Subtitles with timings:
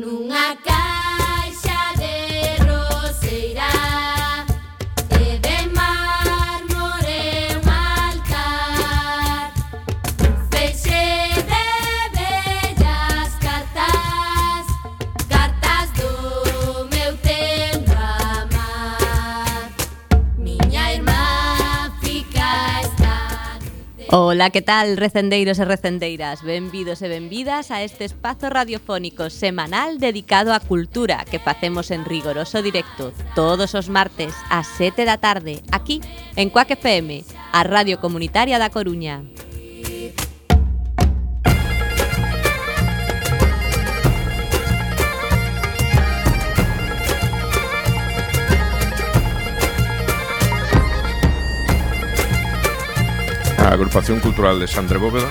[0.00, 0.69] nunca
[24.40, 26.40] Ola, que tal, recendeiros e recendeiras?
[26.40, 32.64] Benvidos e benvidas a este espazo radiofónico semanal dedicado á cultura que facemos en rigoroso
[32.64, 36.00] directo todos os martes ás 7 da tarde, aquí,
[36.40, 37.20] en Cuac FM,
[37.52, 39.20] a Radio Comunitaria da Coruña.
[53.60, 55.28] A Agrupación Cultural de Sandre Bóveda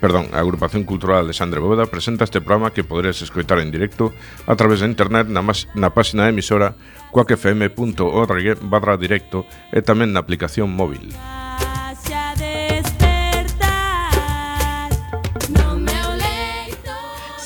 [0.00, 4.12] Perdón, a Agrupación Cultural de Sandre Bóveda presenta este programa que poderes escoitar en directo
[4.46, 6.74] a través de internet na, mas, na página emisora
[7.12, 11.12] coacfm.org barra directo e tamén na aplicación móvil.
[11.12, 11.49] Música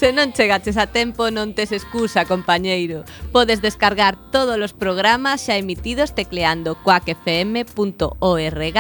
[0.05, 3.09] Se non chegaches a tempo, non tes excusa, compañeiro.
[3.33, 8.79] Podes descargar todos os programas xa emitidos tecleando coacfm.org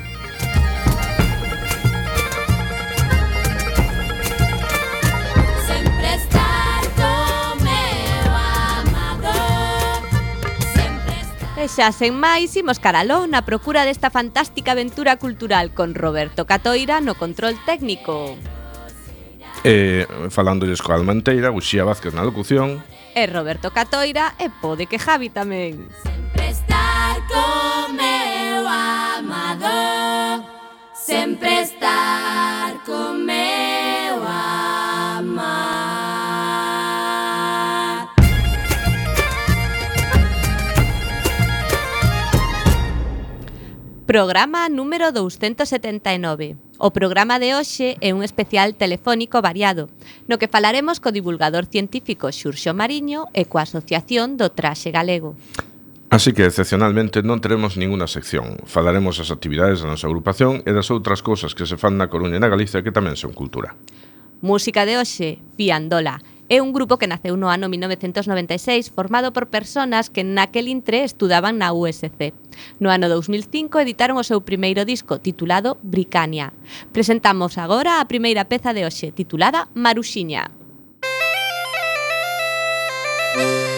[11.56, 17.02] E xa sen máis, imos caraló na procura desta fantástica aventura cultural con Roberto Catoira
[17.02, 18.38] no control técnico.
[19.66, 24.98] E eh, falándolles coa Almanteira, Uxía Vázquez na locución, e Roberto Catoira e pode que
[25.00, 25.88] Javi tamén.
[26.04, 30.44] Sempre estar co meu amado
[30.92, 35.75] Sempre estar co meu amado
[44.06, 46.54] Programa número 279.
[46.78, 49.90] O programa de hoxe é un especial telefónico variado,
[50.30, 55.34] no que falaremos co divulgador científico Xurxo Mariño e coa Asociación do Traxe Galego.
[56.06, 58.62] Así que, excepcionalmente, non teremos ninguna sección.
[58.62, 62.38] Falaremos das actividades da nosa agrupación e das outras cousas que se fan na Coruña
[62.38, 63.74] e na Galicia que tamén son cultura.
[64.38, 70.14] Música de hoxe, Fiandola, é un grupo que naceu no ano 1996 formado por personas
[70.14, 72.45] que naquel intre estudaban na USC.
[72.78, 76.52] No ano 2005 editaron o seu primeiro disco titulado Bricania.
[76.92, 80.50] Presentamos agora a primeira peza de hoxe titulada Maruxiña.
[83.36, 83.75] Música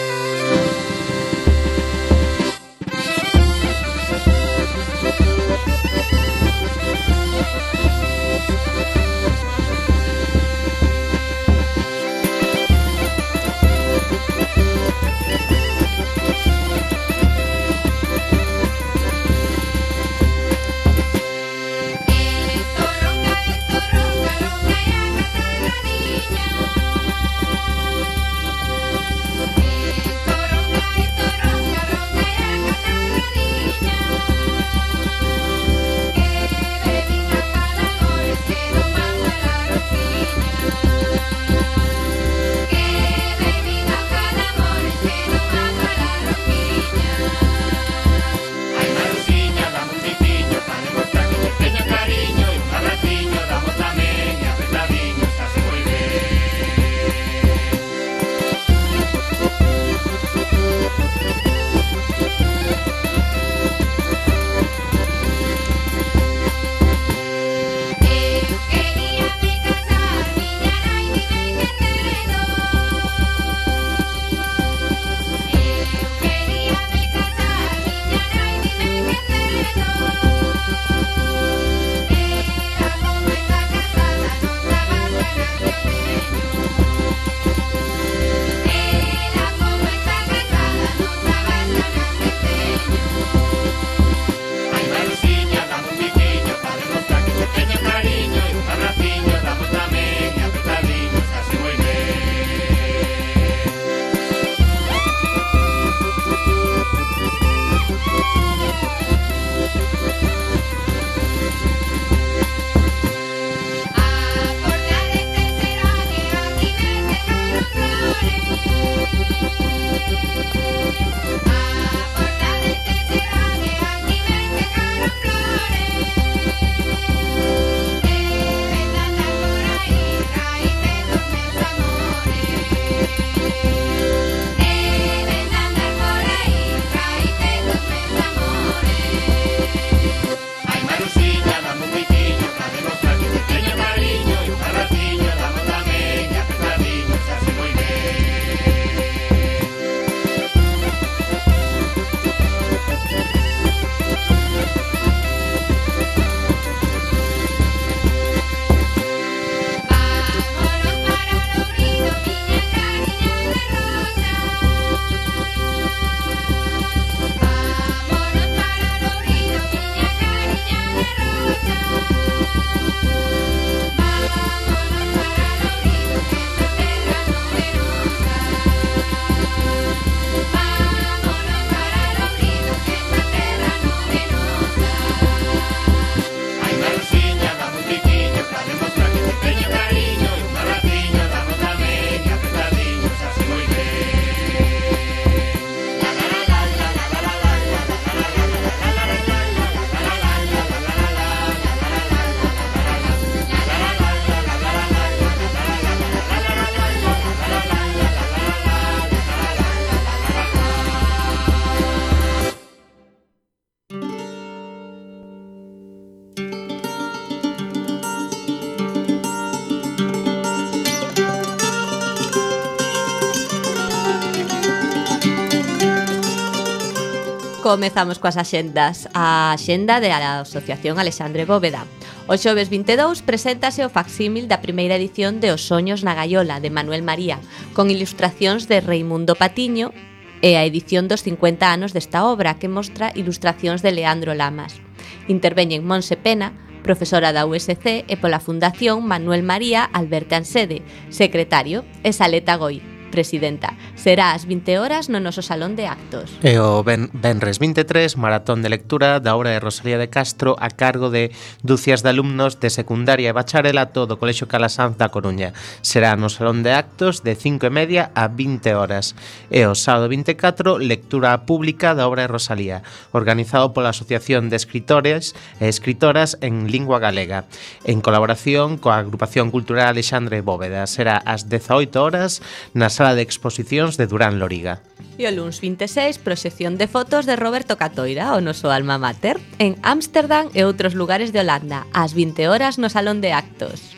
[227.69, 229.05] Comezamos coas axendas.
[229.13, 231.85] A axenda da Asociación Alexandre Bóveda.
[232.25, 236.73] O xoves 22 preséntase o facsímil da primeira edición de Os Soños na Gaiola, de
[236.73, 237.37] Manuel María,
[237.77, 239.93] con ilustracións de Reimundo Patiño
[240.41, 244.81] e a edición dos 50 anos desta obra que mostra ilustracións de Leandro Lamas.
[245.29, 250.81] Interveñen Monse Pena, profesora da USC e pola Fundación Manuel María Alberta Ansede,
[251.13, 253.75] secretario, e Saleta Goi, presidenta.
[253.95, 256.31] Será ás 20 horas no noso salón de actos.
[256.45, 260.69] E o ben, Benres 23, maratón de lectura da obra de Rosalía de Castro a
[260.69, 265.51] cargo de dúcias de alumnos de secundaria e bacharelato do Colexio Calasanz da Coruña.
[265.81, 269.17] Será no salón de actos de 5 e media a 20 horas.
[269.49, 275.33] E o sábado 24, lectura pública da obra de Rosalía, organizado pola Asociación de Escritores
[275.57, 277.49] e Escritoras en Lingua Galega,
[277.85, 280.85] en colaboración coa Agrupación Cultural Alexandre Bóveda.
[280.85, 282.41] Será ás 18 horas
[282.77, 284.83] na Sala de Exposicións de Durán Loriga.
[285.15, 289.79] E o luns 26, proxección de fotos de Roberto Catoira, o noso alma mater, en
[289.87, 293.95] Ámsterdam e outros lugares de Holanda, ás 20 horas no Salón de Actos.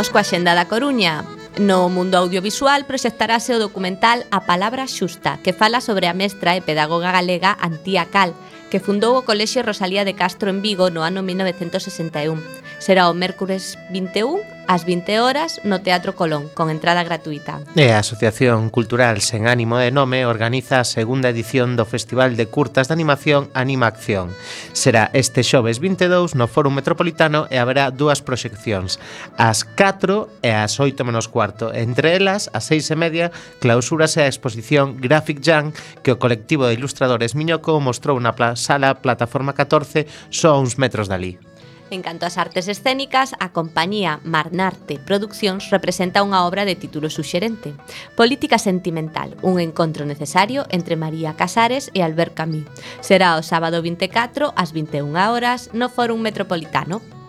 [0.00, 1.28] Imos coa xenda da Coruña.
[1.60, 6.64] No mundo audiovisual proxectarase o documental A Palabra Xusta, que fala sobre a mestra e
[6.64, 8.32] pedagoga galega Antía Cal,
[8.72, 12.40] que fundou o Colexio Rosalía de Castro en Vigo no ano 1961.
[12.80, 14.40] Será o mércures 21
[14.70, 17.58] ás 20 horas no Teatro Colón, con entrada gratuita.
[17.74, 22.46] E a Asociación Cultural Sen Ánimo de Nome organiza a segunda edición do Festival de
[22.46, 24.30] Curtas de Animación Anima Acción.
[24.70, 29.02] Será este xoves 22 no Fórum Metropolitano e haberá dúas proxeccións,
[29.34, 31.74] ás 4 e ás 8 menos cuarto.
[31.74, 33.26] Entre elas, ás 6 e media,
[33.58, 35.74] clausúrase a exposición Graphic Jam
[36.06, 41.10] que o colectivo de ilustradores Miñoco mostrou na pla sala Plataforma 14 só uns metros
[41.10, 41.49] dali.
[41.90, 47.74] En canto ás artes escénicas, a compañía Marnarte Produccións representa unha obra de título suxerente.
[48.14, 52.70] Política sentimental, un encontro necesario entre María Casares e Albert Camus.
[53.02, 57.19] Será o sábado 24 ás 21 horas no Fórum Metropolitano.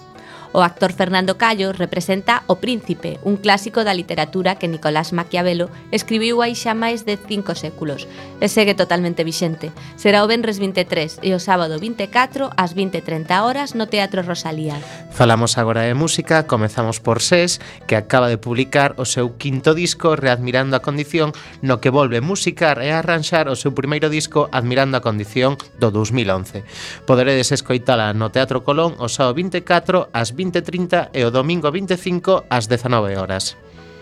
[0.53, 6.43] O actor Fernando Callo representa O Príncipe, un clásico da literatura que Nicolás Maquiavelo escribiu
[6.43, 8.03] hai xa máis de cinco séculos
[8.43, 9.71] e segue totalmente vixente.
[9.95, 14.75] Será o Benres 23 e o sábado 24 ás 20.30 horas no Teatro Rosalía.
[15.15, 20.19] Falamos agora de música, comezamos por SES, que acaba de publicar o seu quinto disco
[20.19, 21.31] Readmirando a Condición,
[21.63, 26.67] no que volve musicar e arranxar o seu primeiro disco Admirando a Condición do 2011.
[27.07, 32.65] Poderedes escoitala no Teatro Colón o sábado 24 ás 20.30 e o domingo 25 ás
[32.65, 33.53] 19 horas.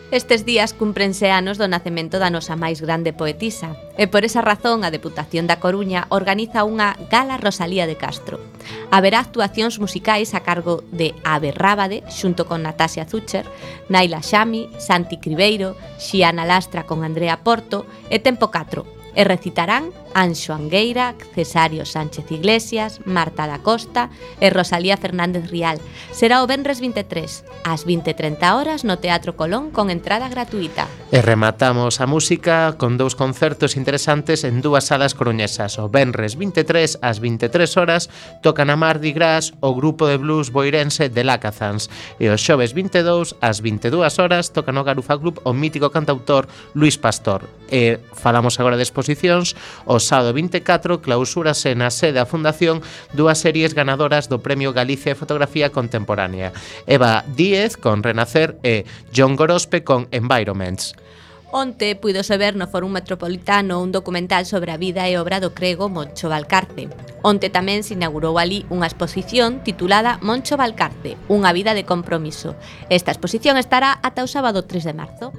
[0.10, 4.81] Estes días cúmprense anos do nacemento da nosa máis grande poetisa e por esa razón
[4.81, 8.41] a Deputación da Coruña organiza unha Gala Rosalía de Castro.
[8.89, 13.46] Haberá actuacións musicais a cargo de Ave Rábade xunto con Natasia Zucher,
[13.86, 20.53] Naila Xami, Santi Cribeiro, Xiana Lastra con Andrea Porto e Tempo 4 e recitarán Anxo
[20.53, 24.09] Angueira, Cesario Sánchez Iglesias, Marta da Costa
[24.41, 25.77] e Rosalía Fernández Rial.
[26.11, 30.89] Será o Benres 23, ás 20.30 horas no Teatro Colón con entrada gratuita.
[31.13, 35.77] E rematamos a música con dous concertos interesantes en dúas salas coruñesas.
[35.77, 38.09] O Benres 23 ás 23 horas
[38.41, 43.37] tocan a Mardi Gras o grupo de blues boirense de Lacazans e o xoves 22
[43.43, 47.45] ás 22 horas tocan o Garufa Club o mítico cantautor Luis Pastor.
[47.69, 49.53] E falamos agora de exposicións,
[49.85, 52.81] o Sábado 24 clausúrase na sede da Fundación
[53.13, 56.55] dúas series ganadoras do Premio Galicia de Fotografía Contemporánea.
[56.87, 60.95] Eva Díez con Renacer e John Gorospe con Environments.
[61.51, 65.89] Onte puidose ver no Fórum Metropolitano un documental sobre a vida e obra do crego
[65.89, 66.93] Moncho Valcarce.
[67.25, 72.53] Onte tamén se inaugurou ali unha exposición titulada Moncho Valcarce, unha vida de compromiso.
[72.93, 75.33] Esta exposición estará ata o sábado 3 de marzo.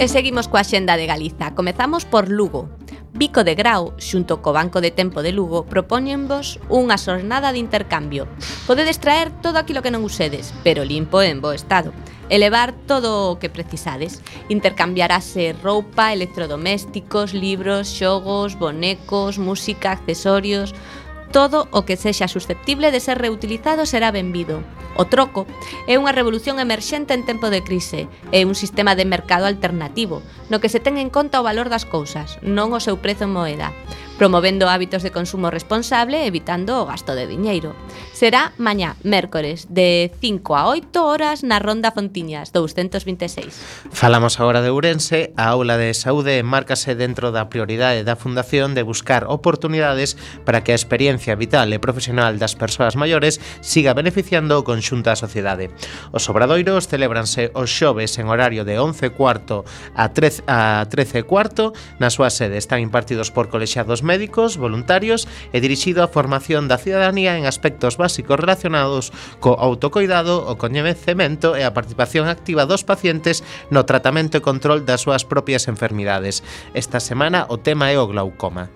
[0.00, 1.52] E seguimos coa xenda de Galiza.
[1.52, 2.72] Comezamos por Lugo.
[3.12, 8.24] Bico de Grau, xunto co Banco de Tempo de Lugo, propóñenvos unha xornada de intercambio.
[8.64, 11.92] Podedes traer todo aquilo que non usedes, pero limpo en bo estado.
[12.32, 14.24] Elevar todo o que precisades.
[14.48, 20.72] Intercambiarase roupa, electrodomésticos, libros, xogos, bonecos, música, accesorios
[21.32, 24.66] Todo o que sexa susceptible de ser reutilizado será benvido.
[24.98, 25.46] O troco
[25.86, 30.58] é unha revolución emerxente en tempo de crise, é un sistema de mercado alternativo, no
[30.58, 33.70] que se ten en conta o valor das cousas, non o seu prezo en moeda
[34.20, 37.72] promovendo hábitos de consumo responsable e evitando o gasto de diñeiro.
[38.12, 43.88] Será mañá, mércores, de 5 a 8 horas na Ronda Fontiñas 226.
[43.88, 48.84] Falamos agora de Ourense, a aula de saúde márcase dentro da prioridade da Fundación de
[48.84, 54.68] buscar oportunidades para que a experiencia vital e profesional das persoas maiores siga beneficiando o
[54.68, 55.72] conxunto da sociedade.
[56.12, 59.64] Os obradoiros celebranse os xoves en horario de 11 cuarto
[59.96, 61.72] a 13 a 13 cuarto.
[61.96, 67.38] Na súa sede están impartidos por colexiados médicos, voluntarios e dirixido á formación da cidadanía
[67.38, 73.86] en aspectos básicos relacionados co autocoidado, o coñecemento e a participación activa dos pacientes no
[73.86, 76.42] tratamento e control das súas propias enfermidades.
[76.74, 78.66] Esta semana o tema é o glaucoma.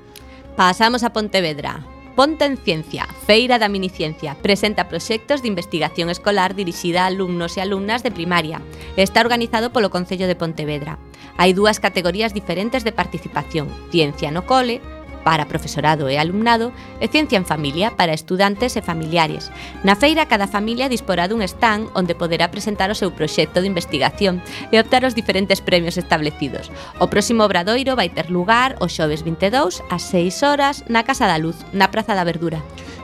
[0.54, 1.82] Pasamos a Pontevedra.
[2.14, 7.60] Ponte en Ciencia, Feira da Miniciencia, presenta proxectos de investigación escolar dirixida a alumnos e
[7.60, 8.62] alumnas de primaria.
[8.94, 11.02] Está organizado polo Concello de Pontevedra.
[11.34, 14.78] Hai dúas categorías diferentes de participación, Ciencia no Cole
[15.24, 19.50] para profesorado e alumnado e Ciencia en Familia para estudantes e familiares.
[19.82, 24.44] Na feira, cada familia disporá dun stand onde poderá presentar o seu proxecto de investigación
[24.70, 26.70] e optar os diferentes premios establecidos.
[27.00, 31.40] O próximo obradoiro vai ter lugar o xoves 22 ás 6 horas na Casa da
[31.40, 32.60] Luz, na Praza da Verdura.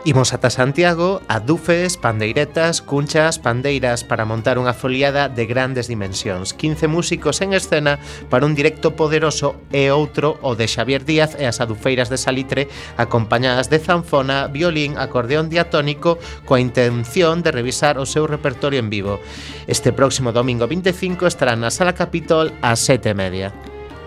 [0.06, 6.56] Imos ata Santiago a dufes, pandeiretas, cunchas, pandeiras para montar unha foliada de grandes dimensións.
[6.56, 8.00] 15 músicos en escena
[8.32, 12.72] para un directo poderoso e outro o de Xavier Díaz e as adufeiras de Salitre
[12.96, 16.16] acompañadas de zanfona, violín, acordeón diatónico
[16.48, 19.20] coa intención de revisar o seu repertorio en vivo.
[19.68, 23.52] Este próximo domingo 25 estará na Sala Capitol ás sete e media.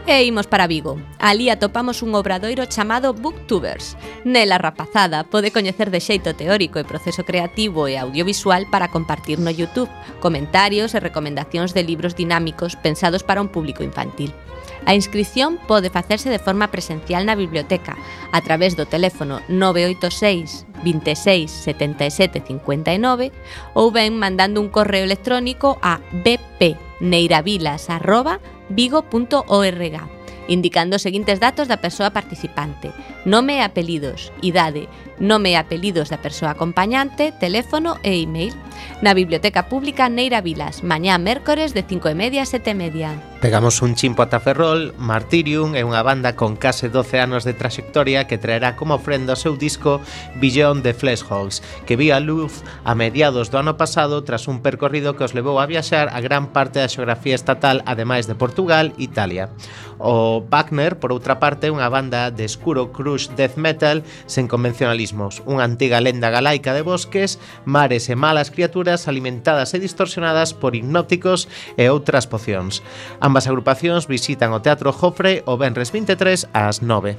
[0.05, 0.99] E imos para Vigo.
[1.17, 3.95] Alí atopamos un obradoiro chamado Booktubers.
[4.25, 9.47] Nela rapazada pode coñecer de xeito teórico e proceso creativo e audiovisual para compartir no
[9.47, 9.87] YouTube
[10.19, 14.35] comentarios e recomendacións de libros dinámicos pensados para un público infantil.
[14.83, 17.95] A inscripción pode facerse de forma presencial na biblioteca
[18.35, 23.31] a través do teléfono 986 26 77 59
[23.71, 30.01] ou ben mandando un correo electrónico a bpneiravilas.com vigo.org,
[30.49, 32.91] indicando os seguintes datos da persoa participante,
[33.25, 34.89] nome e apelidos, idade,
[35.21, 38.53] nome e apelidos da persoa acompañante, teléfono e email.
[39.01, 43.32] Na Biblioteca Pública Neira Vilas, mañá mércores de 5 e media a 7 e media.
[43.43, 48.23] Pegamos un chimpo ata Ferrol, Martirium é unha banda con case 12 anos de traxectoria
[48.23, 49.99] que traerá como ofrenda o seu disco
[50.39, 55.27] Billón de Hogs, que vía luz a mediados do ano pasado tras un percorrido que
[55.27, 59.51] os levou a viaxar a gran parte da xeografía estatal ademais de Portugal e Italia.
[59.99, 65.43] O Wagner, por outra parte, é unha banda de escuro crush death metal sen convencionalismos,
[65.43, 71.51] unha antiga lenda galaica de bosques, mares e malas criaturas alimentadas e distorsionadas por hipnóticos
[71.75, 72.79] e outras pocións.
[73.19, 77.17] A Ambas agrupacións visitan o Teatro Jofre o Benres 23 ás 9.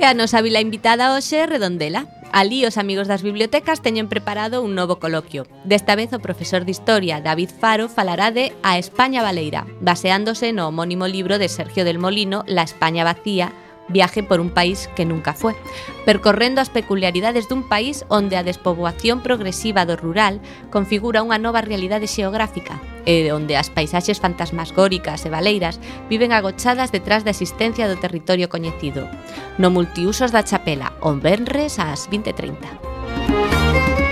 [0.00, 2.08] E a nosa vila invitada hoxe é Redondela.
[2.32, 5.44] Alí os amigos das bibliotecas teñen preparado un novo coloquio.
[5.68, 10.72] Desta vez o profesor de Historia, David Faro, falará de A España Baleira, baseándose no
[10.72, 13.52] homónimo libro de Sergio del Molino, La España Vacía,
[13.92, 15.54] viaje por un país que nunca foi,
[16.08, 20.40] percorrendo as peculiaridades dun país onde a despoboación progresiva do rural
[20.72, 27.22] configura unha nova realidade xeográfica, e onde as paisaxes fantasmagóricas e baleiras viven agochadas detrás
[27.22, 29.06] da existencia do territorio coñecido.
[29.60, 34.11] No multiusos da Chapela, on venres ás 20.30.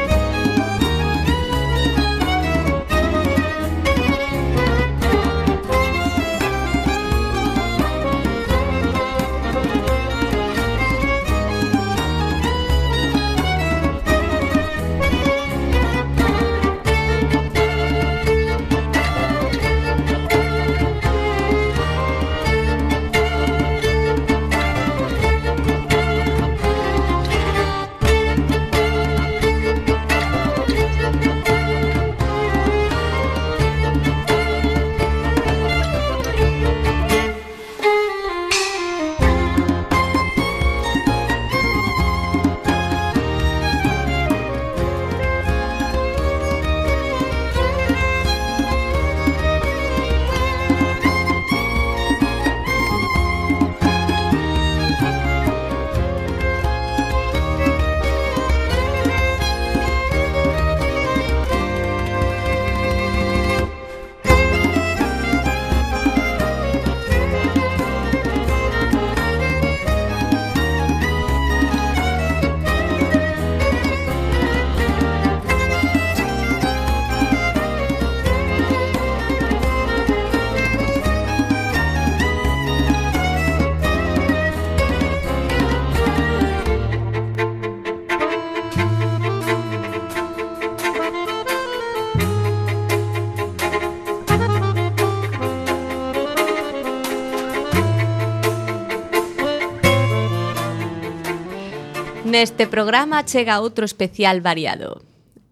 [102.41, 105.10] Neste programa chega outro especial variado.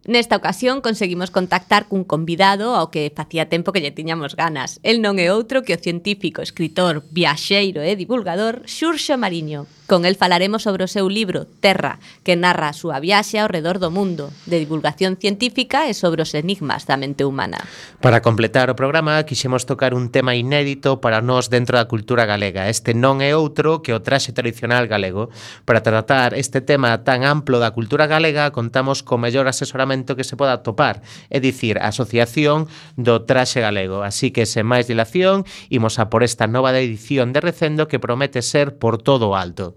[0.09, 4.81] Nesta ocasión conseguimos contactar cun convidado ao que facía tempo que lle tiñamos ganas.
[4.81, 9.69] El non é outro que o científico, escritor, viaxeiro e divulgador Xurxo Mariño.
[9.85, 13.81] Con el falaremos sobre o seu libro Terra, que narra a súa viaxe ao redor
[13.81, 17.61] do mundo, de divulgación científica e sobre os enigmas da mente humana.
[18.01, 22.73] Para completar o programa, quixemos tocar un tema inédito para nós dentro da cultura galega.
[22.73, 25.29] Este non é outro que o traxe tradicional galego.
[25.69, 30.25] Para tratar este tema tan amplo da cultura galega, contamos co mellor asesoramento evento que
[30.25, 34.07] se poda topar, é dicir, a Asociación do Traxe Galego.
[34.07, 38.41] Así que, sen máis dilación, imos a por esta nova edición de Recendo que promete
[38.47, 39.75] ser por todo o alto.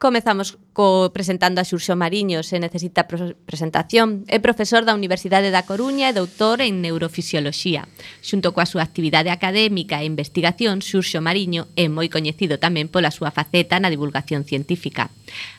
[0.00, 4.24] Comezamos co presentando a Xurxo Mariño, se necesita presentación.
[4.32, 7.84] É profesor da Universidade da Coruña e doutor en neurofisioloxía.
[8.24, 13.28] Xunto coa súa actividade académica e investigación, Xurxo Mariño é moi coñecido tamén pola súa
[13.28, 15.12] faceta na divulgación científica.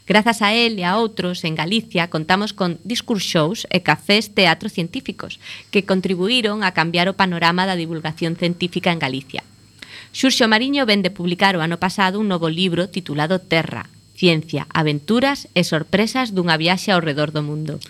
[0.09, 4.73] Grazas a él e a outros en Galicia contamos con discurso shows e cafés teatro
[4.73, 5.37] científicos
[5.69, 9.45] que contribuíron a cambiar o panorama da divulgación científica en Galicia.
[10.17, 13.85] Xurxo Mariño vende publicar o ano pasado un novo libro titulado Terra,
[14.21, 17.81] ciencia, aventuras e sorpresas dunha viaxe ao redor do mundo.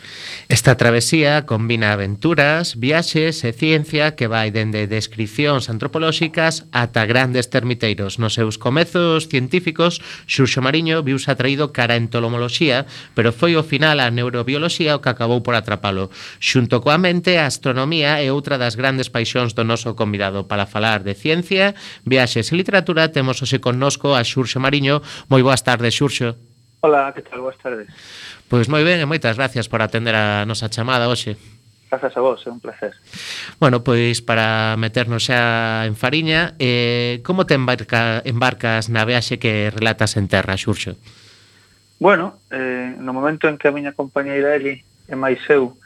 [0.47, 8.15] Esta travesía combina aventuras, viaxes e ciencia que vai dende descripcións antropolóxicas ata grandes termiteiros.
[8.15, 13.99] Nos seus comezos científicos, Xurxo Mariño viuse atraído cara a entolomoloxía, pero foi ao final
[13.99, 16.15] a neurobioloxía o que acabou por atrapalo.
[16.39, 21.03] Xunto coa mente, a astronomía é outra das grandes paixóns do noso convidado para falar
[21.03, 21.75] de ciencia,
[22.07, 25.03] viaxes e literatura, temos hoxe connosco a Xurxo Mariño.
[25.27, 26.20] Moi boas tardes, Xurxo.
[26.21, 26.37] Xurxo.
[26.81, 27.41] Hola, que tal?
[27.41, 27.87] Boas tardes.
[28.49, 31.37] Pois moi ben e moitas gracias por atender a nosa chamada hoxe.
[31.89, 32.93] Grazas a vos, é un placer.
[33.59, 39.69] Bueno, pois para meternos xa en fariña, eh, como te embarca, embarcas na viaxe que
[39.69, 40.97] relatas en terra, Xurxo?
[42.01, 45.77] Bueno, eh, no momento en que a miña compañeira Eli e máis eu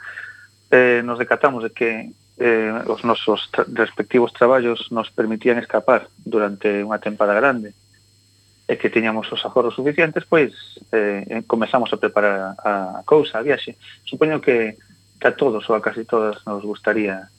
[0.72, 1.90] eh, nos decatamos de que
[2.40, 7.76] eh, os nosos tra respectivos traballos nos permitían escapar durante unha tempada grande
[8.66, 13.46] e que tiñamos os aforros suficientes, pois eh, eh, comezamos a preparar a cousa, a
[13.46, 13.78] viaxe.
[14.02, 14.82] Supoño que,
[15.22, 17.30] que a todos ou a casi todas nos gustaría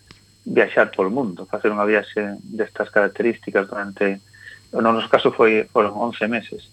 [0.46, 4.22] viaxar polo mundo, facer unha viaxe destas características durante,
[4.70, 6.70] no noso caso foi foron 11 meses.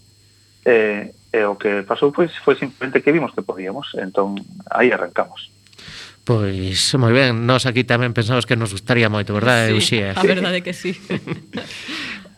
[0.62, 4.38] E, e o que pasou pois foi simplemente que vimos que podíamos, entón
[4.70, 5.50] aí arrancamos.
[6.24, 10.14] Pois moi ben, nós aquí tamén pensamos que nos gustaría moito, verdad, sí, Uxía?
[10.14, 10.94] A verdade que sí.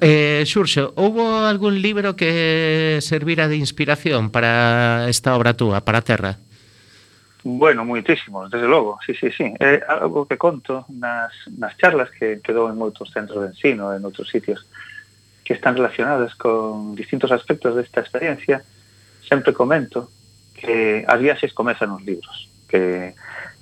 [0.00, 6.06] Eh, Xurxo, houbo algún libro que servira de inspiración para esta obra túa, para a
[6.06, 6.36] Terra?
[7.46, 9.54] Bueno, moitísimos, desde logo, sí, sí, sí.
[9.56, 13.94] É algo que conto nas, nas charlas que, que dou en moitos centros de ensino,
[13.94, 14.66] en outros sitios,
[15.46, 18.66] que están relacionadas con distintos aspectos desta experiencia,
[19.22, 20.10] sempre comento
[20.52, 23.14] que as viaxes comezan nos libros, que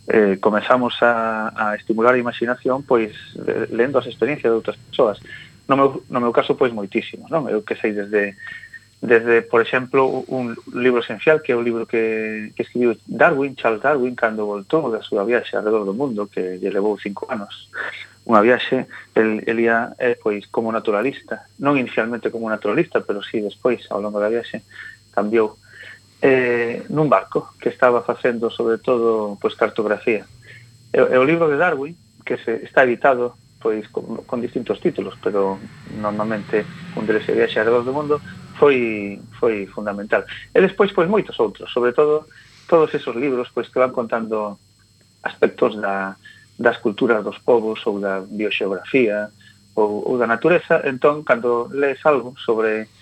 [0.08, 5.20] eh, comezamos a, a estimular a imaginación pois eh, lendo as experiencias de outras persoas
[5.68, 7.48] no meu, no meu caso, pois moitísimos, non?
[7.48, 8.36] Eu que sei desde,
[9.00, 13.80] desde por exemplo, un libro esencial que é o libro que, que escribiu Darwin, Charles
[13.80, 17.72] Darwin, cando voltou da súa viaxe alrededor do mundo, que lle levou cinco anos,
[18.24, 23.40] unha viaxe, el, el ia, eh, pois, como naturalista, non inicialmente como naturalista, pero sí
[23.40, 24.64] despois, ao longo da viaxe,
[25.12, 25.60] cambiou
[26.24, 30.24] eh, nun barco que estaba facendo, sobre todo, pois, cartografía.
[30.88, 31.92] E, e o libro de Darwin,
[32.24, 35.56] que se, está editado pois con, con distintos títulos, pero
[35.96, 36.68] normalmente
[37.00, 38.20] un deles é viaxe alrededor do mundo,
[38.60, 40.28] foi foi fundamental.
[40.52, 42.28] E despois pois moitos outros, sobre todo
[42.68, 44.60] todos esos libros pois que van contando
[45.24, 46.20] aspectos da,
[46.60, 49.32] das culturas dos povos ou da bioxeografía
[49.72, 52.92] ou, ou da natureza, entón cando lees algo sobre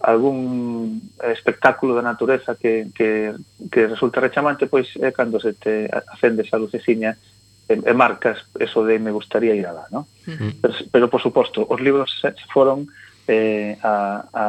[0.00, 3.36] algún espectáculo da natureza que, que,
[3.68, 7.20] que resulta rechamante, pois é cando se te acende esa luceciña
[7.68, 10.06] e, e marcas eso de me gustaría ir alá, ¿no?
[10.26, 10.52] Uh -huh.
[10.62, 12.10] pero, pero, por suposto, os libros
[12.52, 12.86] foron
[13.26, 14.44] eh, a, a,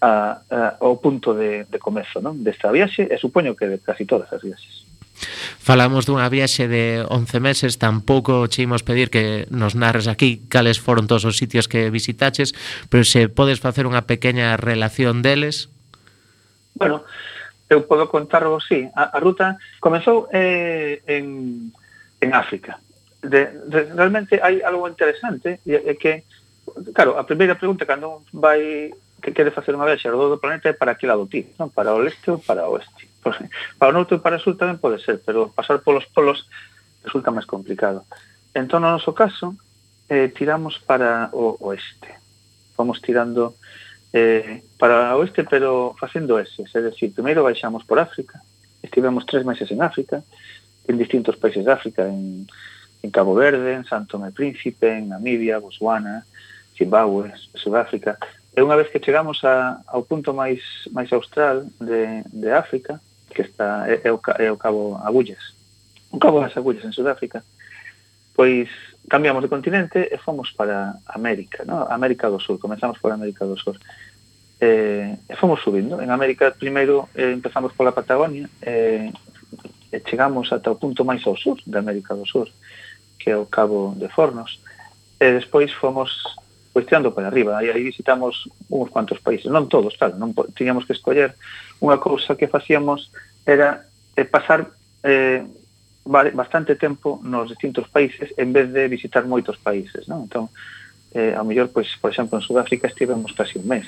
[0.00, 0.10] a,
[0.50, 2.36] a, ao punto de, de comezo ¿no?
[2.36, 4.84] desta viaxe, e supoño que de casi todas as viaxes.
[5.60, 10.80] Falamos dunha viaxe de 11 meses, tampouco che imos pedir que nos narres aquí cales
[10.80, 12.56] foron todos os sitios que visitaches,
[12.88, 15.68] pero se podes facer unha pequeña relación deles.
[16.72, 17.04] Bueno,
[17.70, 21.70] eu podo contarvos, sí, a, a ruta comezou eh, en,
[22.18, 22.82] en África.
[23.22, 26.26] De, de, realmente hai algo interesante, e, e que,
[26.90, 28.90] claro, a primeira pregunta cando vai
[29.22, 31.70] que quere facer unha viaxe ao do planeta é para que lado ti, non?
[31.70, 33.06] para o leste ou para o oeste.
[33.22, 33.38] Pues,
[33.78, 36.50] para o norte ou para o sul tamén pode ser, pero pasar polos polos
[37.06, 38.02] resulta máis complicado.
[38.50, 39.54] Entón, no noso caso,
[40.10, 42.18] eh, tiramos para o oeste.
[42.74, 43.54] Vamos tirando
[44.12, 46.64] eh, para oeste, pero facendo ese.
[46.66, 48.42] É dicir, primeiro baixamos por África,
[48.82, 50.22] estivemos tres meses en África,
[50.88, 52.46] en distintos países de África, en,
[53.02, 56.26] en Cabo Verde, en Santo Tomé Príncipe, en Namibia, Botswana,
[56.76, 58.18] Zimbabue, Sudáfrica.
[58.50, 60.58] E unha vez que chegamos a, ao punto máis
[60.90, 62.98] máis austral de, de África,
[63.30, 65.54] que está é, é, o, é o Cabo Agullas,
[66.10, 67.46] o Cabo das Agullas en Sudáfrica,
[68.34, 68.66] pois
[69.08, 71.86] cambiamos de continente e fomos para América, ¿no?
[71.88, 73.78] América do Sur, comenzamos por América do Sur.
[74.60, 76.04] Eh, e fomos subindo.
[76.04, 79.08] En América primeiro eh, empezamos pola Patagonia eh,
[79.88, 82.52] e chegamos ata o punto máis ao sur de América do Sur,
[83.18, 84.60] que é o Cabo de Fornos.
[85.18, 86.22] E despois fomos
[86.72, 87.64] cuestionando para arriba.
[87.64, 91.34] E aí visitamos uns cuantos países, non todos, claro, non tiñamos que escoller.
[91.82, 93.10] Unha cousa que facíamos
[93.48, 94.70] era eh, pasar
[95.02, 95.42] eh,
[96.04, 100.24] bastante tempo nos distintos países en vez de visitar moitos países, non?
[100.24, 100.48] Entón,
[101.12, 103.86] eh, ao mellor, pois, por exemplo, en Sudáfrica estivemos casi un mes,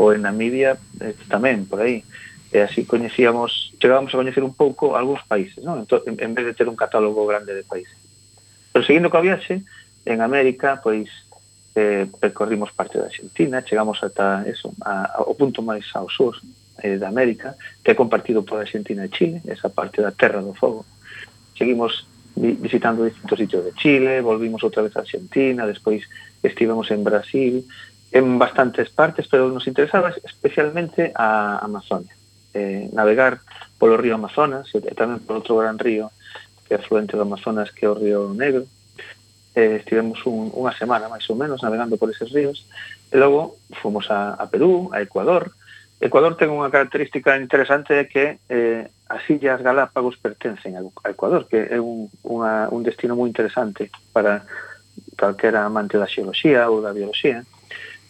[0.00, 2.04] ou en Namibia eh, tamén, por aí.
[2.52, 5.84] E así coñecíamos, chegábamos a coñecer un pouco algúns países, non?
[5.84, 7.96] Entón, en, en vez de ter un catálogo grande de países.
[8.72, 9.64] Pero seguindo coa viaxe,
[10.04, 11.08] en América, pois,
[11.74, 16.36] eh, percorrimos parte da Argentina, chegamos ata eso, a, ao punto máis ao sur
[16.80, 20.52] eh, da América, que é compartido por Argentina e Chile, esa parte da Terra do
[20.52, 20.84] Fogo
[21.62, 26.02] seguimos visitando distintos sitios de Chile, volvimos outra vez a Argentina, despois
[26.42, 27.62] estivemos en Brasil,
[28.10, 32.10] en bastantes partes, pero nos interesaba especialmente a Amazonia.
[32.52, 33.38] Eh, navegar
[33.78, 36.10] polo río Amazonas e tamén por outro gran río
[36.66, 38.66] que é afluente do Amazonas que é o río Negro.
[39.54, 42.66] Eh, estivemos un, unha semana máis ou menos navegando por eses ríos
[43.06, 45.54] e logo fomos a, a Perú, a Ecuador,
[46.02, 51.62] Ecuador ten unha característica interesante de que eh, as Illas Galápagos pertencen a Ecuador, que
[51.70, 54.42] é un, unha, un destino moi interesante para
[55.14, 57.46] calquera amante da xeoloxía ou da bioloxía.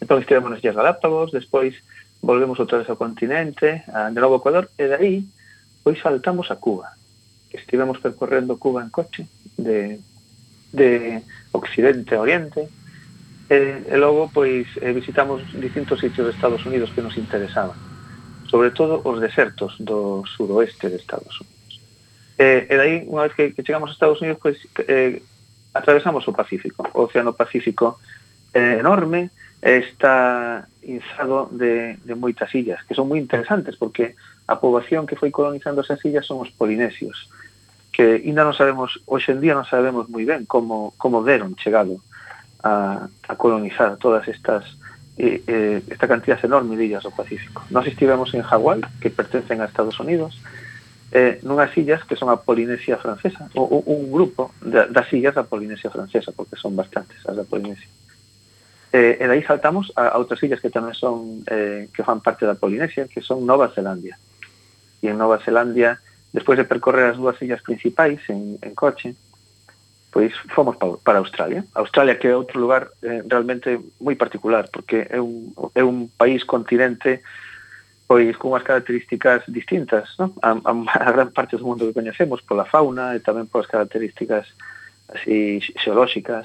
[0.01, 1.77] Entón, estivemos nas Illas Galápagos, despois
[2.25, 5.29] volvemos outra vez ao continente, a Novo Ecuador, e dai,
[5.85, 6.97] pois saltamos a Cuba.
[7.53, 9.29] Estivemos percorrendo Cuba en coche,
[9.61, 10.01] de,
[10.73, 11.21] de
[11.53, 12.73] occidente a oriente,
[13.51, 17.77] e, e logo pois eh, visitamos distintos sitios de Estados Unidos que nos interesaban.
[18.47, 21.81] Sobre todo os desertos do suroeste de Estados Unidos.
[22.39, 25.23] E, e dai unha vez que, que chegamos a Estados Unidos pois eh,
[25.75, 28.01] atravesamos o Pacífico o Océano Pacífico
[28.53, 29.31] eh, enorme
[29.63, 34.19] está inzado de, de moitas illas que son moi interesantes porque
[34.51, 37.31] a poboación que foi colonizando esas illas son os polinesios
[37.93, 42.01] que ainda non sabemos, hoxe en día non sabemos moi ben como, como deron chegado
[42.63, 44.65] a, a colonizar todas estas
[45.19, 47.63] eh, eh, esta cantidad enorme de illas do Pacífico.
[47.71, 50.41] Nós estivemos en Hawái, que pertencen a Estados Unidos,
[51.13, 55.37] eh, nunhas illas que son a Polinesia francesa, ou, ou un grupo de, das illas
[55.37, 57.89] da Polinesia francesa, porque son bastantes as da Polinesia.
[58.93, 62.49] Eh, e daí saltamos a, a outras illas que tamén son eh, que fan parte
[62.49, 64.17] da Polinesia, que son Nova Zelandia.
[65.05, 66.01] E en Nova Zelandia,
[66.33, 69.13] despois de percorrer as dúas illas principais en, en coche,
[70.13, 71.65] pois fomos para Australia.
[71.75, 76.45] Australia que é outro lugar eh, realmente moi particular, porque é un, é un país
[76.45, 77.25] continente
[78.05, 80.37] pois con unhas características distintas no?
[80.45, 84.53] a, a, a gran parte do mundo que coñecemos pola fauna e tamén polas características
[85.09, 86.45] así xeolóxicas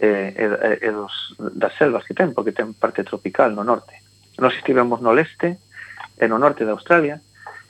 [0.00, 0.44] eh, e,
[0.80, 4.00] e dos, das selvas que ten, porque ten parte tropical no norte.
[4.40, 5.60] Nos estivemos no leste
[6.16, 7.20] e no norte de Australia,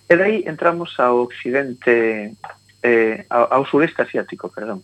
[0.06, 2.38] e dai entramos ao occidente
[2.82, 4.82] eh, ao sureste asiático, perdón.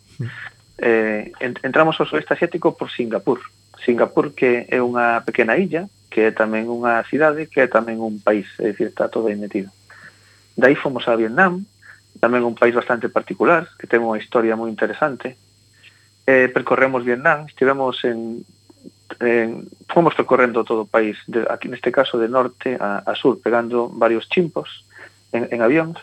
[0.79, 1.35] Eh,
[1.67, 3.43] entramos ao sureste asiático por Singapur.
[3.83, 8.23] Singapur que é unha pequena illa, que é tamén unha cidade, que é tamén un
[8.23, 9.75] país, é dicir, está todo aí metido.
[10.55, 11.67] Dai fomos a Vietnam,
[12.23, 15.39] tamén un país bastante particular, que ten unha historia moi interesante.
[16.27, 18.43] Eh, percorremos Vietnam, estivemos en,
[19.23, 23.39] en fomos percorrendo todo o país, de, aquí neste caso de norte a, a sur,
[23.43, 24.87] pegando varios chimpos
[25.33, 25.99] en, en avións,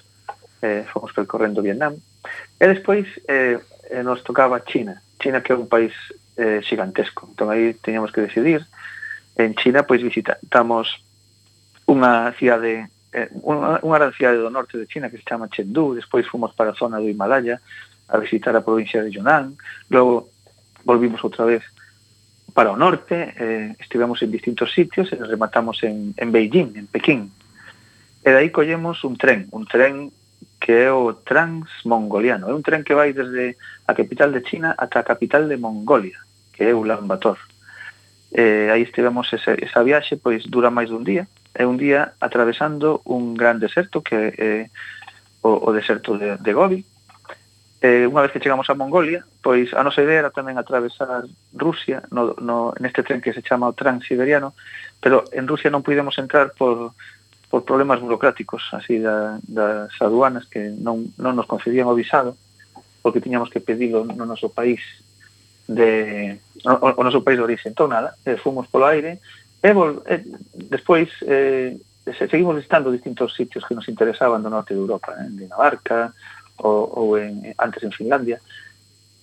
[0.61, 1.95] eh, fomos percorrendo Vietnam.
[2.59, 3.59] E despois eh,
[4.03, 5.93] nos tocaba China, China que é un país
[6.37, 7.27] eh, gigantesco.
[7.31, 8.65] Entón aí teníamos que decidir.
[9.35, 11.03] En China pois visitamos
[11.85, 15.95] unha cidade eh, unha, unha gran cidade do norte de China que se chama Chengdu,
[15.95, 17.61] despois fomos para a zona do Himalaya
[18.09, 19.57] a visitar a provincia de Yunnan,
[19.89, 20.29] logo
[20.83, 21.63] volvimos outra vez
[22.53, 27.31] para o norte, eh, estivemos en distintos sitios e rematamos en, en Beijing, en Pekín.
[28.23, 30.07] E dai collemos un tren, un tren
[30.65, 32.49] que é o Transmongoliano.
[32.49, 33.53] É un tren que vai desde
[33.85, 36.17] a capital de China ata a capital de Mongolia,
[36.57, 37.37] que é Ulan Bator.
[38.33, 41.29] Eh, aí estivemos ese, esa viaxe, pois dura máis dun día.
[41.53, 44.63] É un día atravesando un gran deserto que é eh,
[45.45, 46.81] o, o deserto de, de Gobi.
[47.85, 52.01] Eh, unha vez que chegamos a Mongolia, pois a nosa idea era tamén atravesar Rusia
[52.09, 54.57] no, no, neste tren que se chama o Transiberiano,
[54.97, 56.97] pero en Rusia non pudemos entrar por
[57.49, 62.35] por problemas burocráticos así da, das aduanas que non, non nos concedían o visado
[63.05, 64.81] porque tiñamos que pedilo no noso país
[65.69, 67.69] de o, o noso país de orixe.
[67.69, 69.21] Entón, nada, eh, fomos polo aire
[69.61, 70.25] e, vol, e
[70.69, 71.77] despois eh,
[72.29, 76.13] seguimos visitando distintos sitios que nos interesaban do norte de Europa, eh, en Dinamarca
[76.61, 78.41] ou, ou en, antes en Finlandia.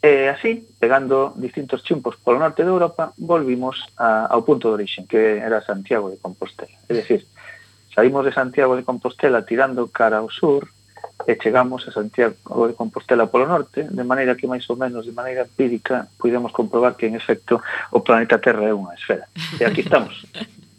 [0.03, 5.07] E así, pegando distintos chimpos polo norte de Europa, volvimos a, ao punto de orixe,
[5.07, 6.75] que era Santiago de Compostela.
[6.91, 7.23] É dicir,
[7.95, 10.69] Saímos de Santiago de Compostela tirando cara ao sur
[11.27, 15.13] e chegamos a Santiago de Compostela polo norte, de maneira que máis ou menos de
[15.13, 19.29] maneira empírica pudemos comprobar que en efecto o planeta Terra é unha esfera.
[19.61, 20.27] E aquí estamos.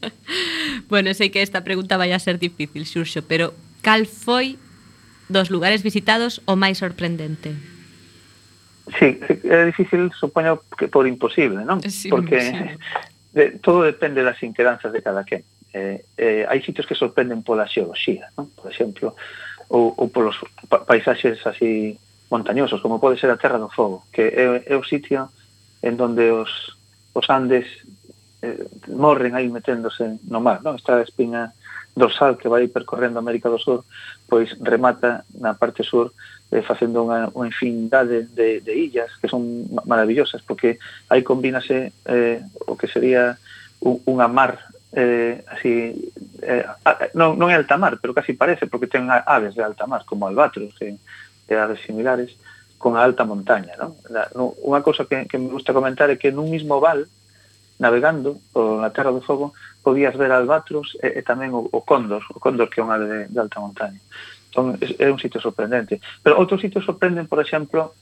[0.92, 4.60] bueno, sei que esta pregunta vai a ser difícil, Xurxo, pero cal foi
[5.32, 7.56] dos lugares visitados o máis sorprendente?
[9.00, 9.16] Sí,
[9.48, 11.80] é difícil, supoño, que por imposible, non?
[11.88, 12.76] Sí, Porque imposible.
[13.38, 15.48] de, todo depende das inquedanzas de cada quen.
[15.74, 18.46] Eh, eh, hai sitios que sorprenden pola xeoloxía, non?
[18.54, 19.18] por exemplo,
[19.74, 20.38] ou, ou polos
[20.70, 21.98] pa paisaxes así
[22.30, 25.34] montañosos, como pode ser a Terra do Fogo, que é, é o sitio
[25.82, 26.78] en donde os,
[27.18, 27.66] os Andes
[28.46, 30.78] eh, morren aí meténdose no mar, non?
[30.78, 31.58] Esta espiña
[31.94, 33.86] dorsal que vai percorrendo América do Sur,
[34.26, 36.14] pois remata na parte sur
[36.50, 42.42] eh, facendo unha, unha infinidade de, de illas que son maravillosas, porque aí combínase eh,
[42.66, 43.38] o que sería
[43.82, 44.58] unha mar
[44.94, 46.66] eh, así eh,
[47.18, 50.30] non, non é alta mar, pero casi parece porque ten aves de alta mar, como
[50.30, 50.98] albatros e,
[51.50, 52.38] e aves similares
[52.78, 53.98] con a alta montaña non?
[54.14, 57.10] La, no, unha cousa que, que me gusta comentar é que nun mismo val
[57.82, 62.38] navegando pola Terra do Fogo podías ver albatros e, e tamén o, o cóndor o
[62.38, 63.98] cóndor que é unha ave de, de alta montaña
[64.54, 67.98] entón, é, é un sitio sorprendente pero outros sitios sorprenden, por exemplo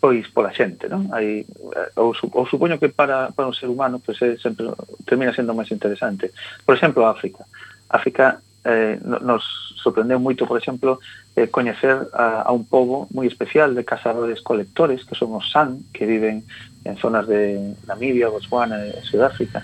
[0.00, 1.08] pois pola xente, non?
[1.10, 4.68] Hai, eh, ou, ou supoño que para, para un ser humano pois é sempre,
[5.08, 6.30] termina sendo máis interesante.
[6.64, 7.48] Por exemplo, África.
[7.88, 9.42] África eh, nos
[9.80, 10.98] sorprendeu moito, por exemplo,
[11.38, 15.86] eh, coñecer a, a un pobo moi especial de cazadores colectores, que son os San,
[15.94, 16.42] que viven
[16.82, 19.62] en zonas de Namibia, Botswana e Sudáfrica,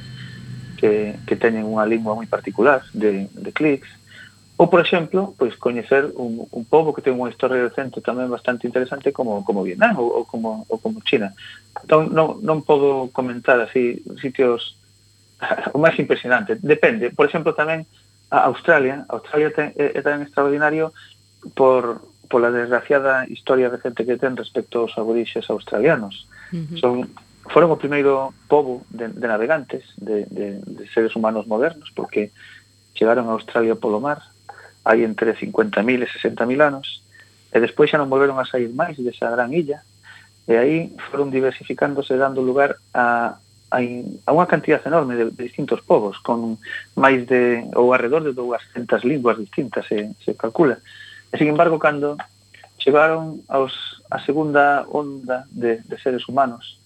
[0.78, 3.90] que, que teñen unha lingua moi particular de, de clics,
[4.62, 8.62] Ou, por exemplo, pois coñecer un, un pobo que ten unha historia recente tamén bastante
[8.70, 11.34] interesante como, como Vietnam ou, ou, como, ou como China.
[11.82, 14.78] Entón, non, non podo comentar así sitios
[15.74, 16.62] o máis impresionante.
[16.62, 17.10] Depende.
[17.10, 17.90] Por exemplo, tamén
[18.30, 19.02] a Australia.
[19.10, 20.94] Australia ten, é, é tan extraordinario
[21.58, 21.98] por,
[22.30, 26.30] pola desgraciada historia recente que ten respecto aos aborixes australianos.
[26.54, 26.78] Uh -huh.
[26.78, 26.94] Son
[27.50, 32.30] foron o primeiro pobo de, de navegantes, de, de, de seres humanos modernos, porque
[32.94, 34.22] chegaron a Australia polo mar,
[34.84, 37.02] hai entre 50.000 e 60.000 anos,
[37.52, 39.84] e despois xa non volveron a sair máis desa gran illa,
[40.48, 40.76] e aí
[41.10, 43.38] foron diversificándose dando lugar a,
[43.70, 46.58] a, a unha cantidad enorme de, de distintos povos, con
[46.98, 50.82] máis de, ou alrededor de 200 linguas distintas, se, se calcula.
[51.30, 52.18] E, sin embargo, cando
[52.82, 56.82] chegaron aos, a segunda onda de, de seres humanos,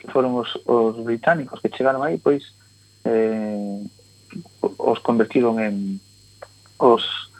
[0.00, 2.56] que foron os, os británicos que chegaron aí, pois
[3.04, 3.84] eh,
[4.60, 6.00] os convertiron en
[6.80, 7.33] os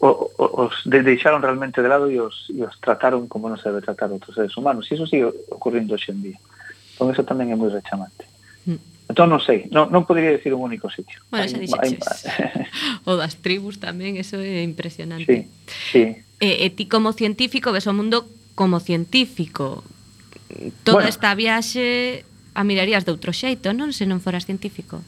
[0.00, 3.68] o, os de, deixaron realmente de lado e os, e os trataron como non se
[3.72, 4.84] debe tratar outros seres humanos.
[4.88, 6.38] E iso sigue ocurrindo hoxe en día.
[6.96, 8.28] Entón, eso tamén é moi rechamante.
[8.68, 9.12] Mm.
[9.12, 11.22] Entón, non sei, non, non podría decir un único sitio.
[11.32, 12.28] Bueno, xa dixeches.
[13.08, 15.48] o das tribus tamén, eso é impresionante.
[15.68, 16.04] Sí, sí.
[16.42, 19.80] E, e ti como científico ves o mundo como científico.
[20.84, 22.24] Toda bueno, esta viaxe
[22.56, 23.96] a mirarías de outro xeito, non?
[23.96, 25.00] Se non foras científico.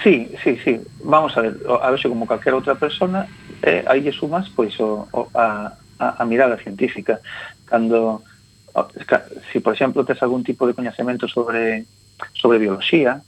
[0.00, 0.80] Sí, sí, sí.
[1.04, 3.28] Vamos a ver, a vexe como calquera outra persona,
[3.62, 7.22] eh, aí lle sumas pois o, o, a, a, a mirada científica.
[7.66, 8.22] Cando
[9.52, 11.84] si por exemplo tes algún tipo de coñecemento sobre
[12.32, 13.22] sobre bioloxía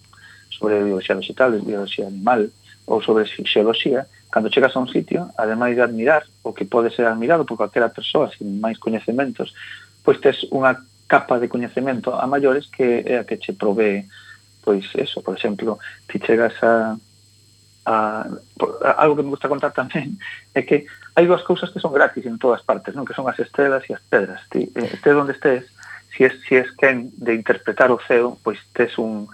[0.48, 2.50] sobre bioloxía vegetal, bioloxía animal
[2.86, 7.06] ou sobre fisioloxía, cando chegas a un sitio, ademais de admirar o que pode ser
[7.06, 9.52] admirado por calquera persoa sin máis coñecementos,
[10.04, 10.76] pois tes unha
[11.08, 14.06] capa de coñecemento a maiores que é a que che provee
[14.64, 15.76] pois eso, por exemplo,
[16.08, 16.96] ti chegas a
[17.84, 20.16] a, a, algo que me gusta contar tamén
[20.56, 23.04] é que hai dúas cousas que son gratis en todas partes, non?
[23.04, 24.42] que son as estrelas e as pedras.
[24.50, 25.68] Ti, eh, este onde estés,
[26.16, 29.28] si es, si es quen de interpretar o ceo, pois tes un,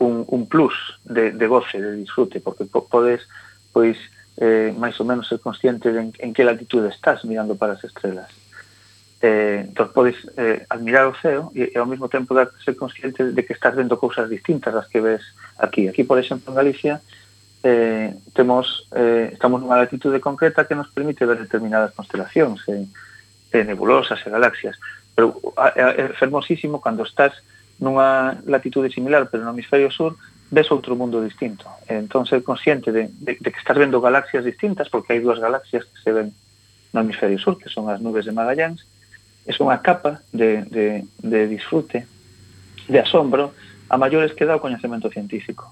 [0.00, 0.74] un, un plus
[1.04, 3.28] de, de goce, de disfrute, porque po, podes
[3.72, 3.96] pois
[4.40, 7.84] eh, máis ou menos ser consciente de en, en que latitude estás mirando para as
[7.84, 8.32] estrelas.
[9.22, 13.30] Eh, entón podes eh, admirar o ceo e, e ao mesmo tempo dar, ser consciente
[13.30, 15.22] de que estás vendo cousas distintas das que ves
[15.62, 15.86] aquí.
[15.86, 16.98] Aquí, por exemplo, en Galicia,
[17.62, 22.86] eh, temos eh, estamos nunha latitude concreta que nos permite ver determinadas constelacións eh,
[23.54, 24.76] eh, nebulosas e galaxias.
[25.14, 25.38] Pero
[25.76, 27.38] é fermosísimo cando estás
[27.78, 30.18] nunha latitude similar pero no hemisferio sur
[30.50, 31.64] ves outro mundo distinto.
[31.86, 35.86] Entón ser consciente de, de, de que estás vendo galaxias distintas porque hai dúas galaxias
[35.86, 36.34] que se ven
[36.92, 38.84] no hemisferio sur que son as nubes de Magallanes
[39.46, 40.86] é unha capa de, de,
[41.18, 42.06] de disfrute
[42.86, 43.54] de asombro
[43.90, 45.70] a maiores que dá o coñecemento científico.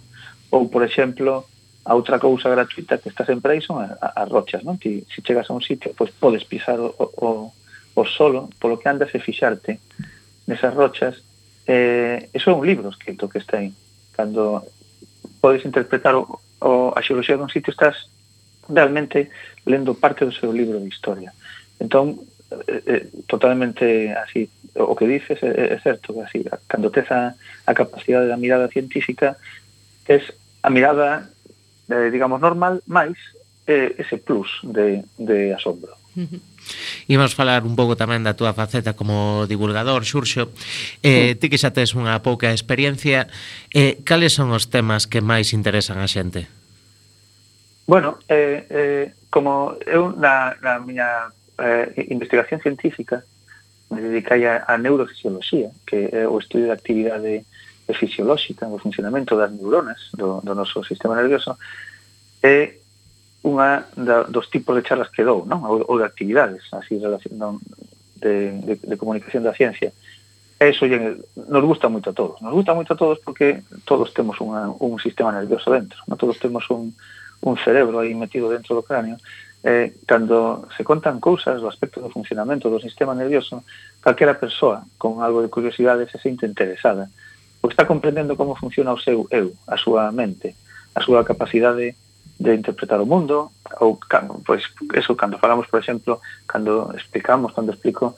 [0.51, 1.47] Ou por exemplo
[1.85, 4.77] a outra cousa gratuita que está sempre aí son as rochas, non?
[4.77, 7.53] Ti, se chegas a un sitio, pois podes pisar o, o,
[7.97, 9.81] o solo polo que andas e fixarte
[10.45, 11.25] nesas rochas.
[11.65, 13.73] Eh, eso é un libro escrito que está aí.
[14.13, 14.61] Cando
[15.41, 18.13] podes interpretar o, o, a xeoloxía dun sitio, estás
[18.69, 19.33] realmente
[19.65, 21.33] lendo parte do seu libro de historia.
[21.81, 22.21] Entón,
[22.69, 27.35] eh, totalmente así, o que dices é, é certo, así, cando tes a,
[27.67, 29.41] a capacidade da mirada científica,
[30.05, 30.29] tes
[30.63, 31.31] a mirada
[31.91, 33.19] eh, digamos, normal, máis
[33.67, 35.99] eh, ese plus de, de asombro.
[37.07, 40.51] Imos falar un pouco tamén da túa faceta como divulgador, Xurxo.
[41.03, 43.27] Eh, ti que xa tes unha pouca experiencia,
[43.75, 46.47] eh, cales son os temas que máis interesan a xente?
[47.87, 53.23] Bueno, eh, eh, como eu na, na miña eh, investigación científica
[53.91, 57.45] me dedicai a, a neurofisioloxía, que é o estudio da actividade eh,
[57.91, 61.59] e fisiolóxica do funcionamento das neuronas do, do noso sistema nervioso
[62.43, 62.81] é
[63.45, 65.65] unha da, dos tipos de charlas que dou, non?
[65.65, 67.01] Ou, ou de actividades, así
[67.33, 67.57] non,
[68.21, 69.93] de, de, de comunicación da ciencia.
[70.61, 71.17] eso lle,
[71.49, 72.37] nos gusta moito a todos.
[72.45, 76.21] Nos gusta moito a todos porque todos temos unha, un sistema nervioso dentro, non?
[76.21, 76.93] Todos temos un,
[77.41, 79.17] un cerebro aí metido dentro do cráneo.
[79.65, 83.65] Eh, cando se contan cousas do aspecto do funcionamento do sistema nervioso,
[84.05, 87.09] calquera persoa con algo de curiosidade se sente interesada
[87.61, 90.57] pois está comprendendo como funciona o seu eu, a súa mente,
[90.97, 91.95] a súa capacidade
[92.41, 93.53] de interpretar o mundo,
[93.85, 94.01] ou
[94.49, 94.65] pois
[94.97, 98.17] eso cando falamos, por exemplo, cando explicamos, cando explico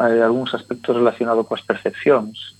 [0.00, 2.56] eh, algúns aspectos relacionados coas percepcións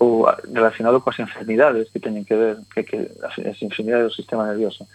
[0.00, 4.48] ou relacionado coas enfermidades que teñen que ver que, que as, as enfermidades do sistema
[4.48, 4.88] nervioso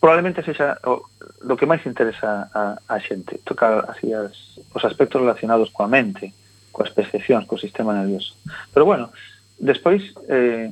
[0.00, 1.02] probablemente sexa o,
[1.42, 6.30] do que máis interesa a, a xente, tocar así as, os aspectos relacionados coa mente,
[6.70, 8.38] coas percepcións, co sistema nervioso.
[8.70, 9.10] Pero bueno,
[9.58, 10.70] despois eh,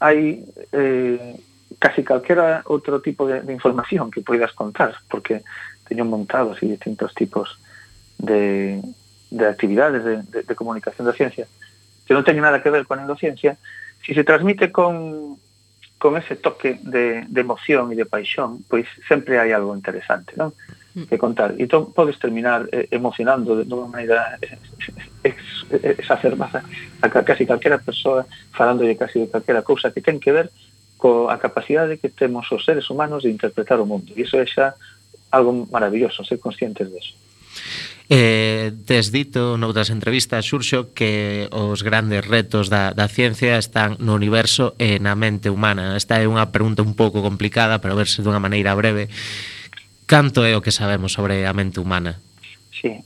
[0.00, 1.34] hai eh,
[1.80, 5.42] casi calquera outro tipo de, información que poidas contar porque
[5.88, 7.58] teño montado así distintos tipos
[8.20, 8.80] de,
[9.30, 11.48] de actividades de, de, de ciencia
[12.06, 13.58] que non teñen nada que ver coa neurociencia,
[13.98, 15.34] si se transmite con,
[15.98, 20.38] con ese toque de, emoción e de paixón, pois sempre hai algo interesante?
[21.04, 21.52] que contar.
[21.60, 25.36] E Entón, podes terminar eh, emocionando de unha maneira eh,
[26.00, 26.64] exacerbada
[27.04, 28.24] a casi calquera persoa
[28.56, 30.48] falando de casi de calquera cousa que ten que ver
[30.96, 34.16] coa capacidade que temos os seres humanos de interpretar o mundo.
[34.16, 34.72] E iso é xa
[35.28, 37.12] algo maravilloso, ser conscientes deso.
[38.08, 44.14] Eh, tes dito noutras entrevistas, Xurxo, que os grandes retos da, da ciencia están no
[44.14, 45.98] universo e na mente humana.
[45.98, 49.10] Esta é unha pregunta un pouco complicada, pero a verse dunha maneira breve
[50.06, 52.22] canto é o que sabemos sobre a mente humana?
[52.70, 53.02] Sí.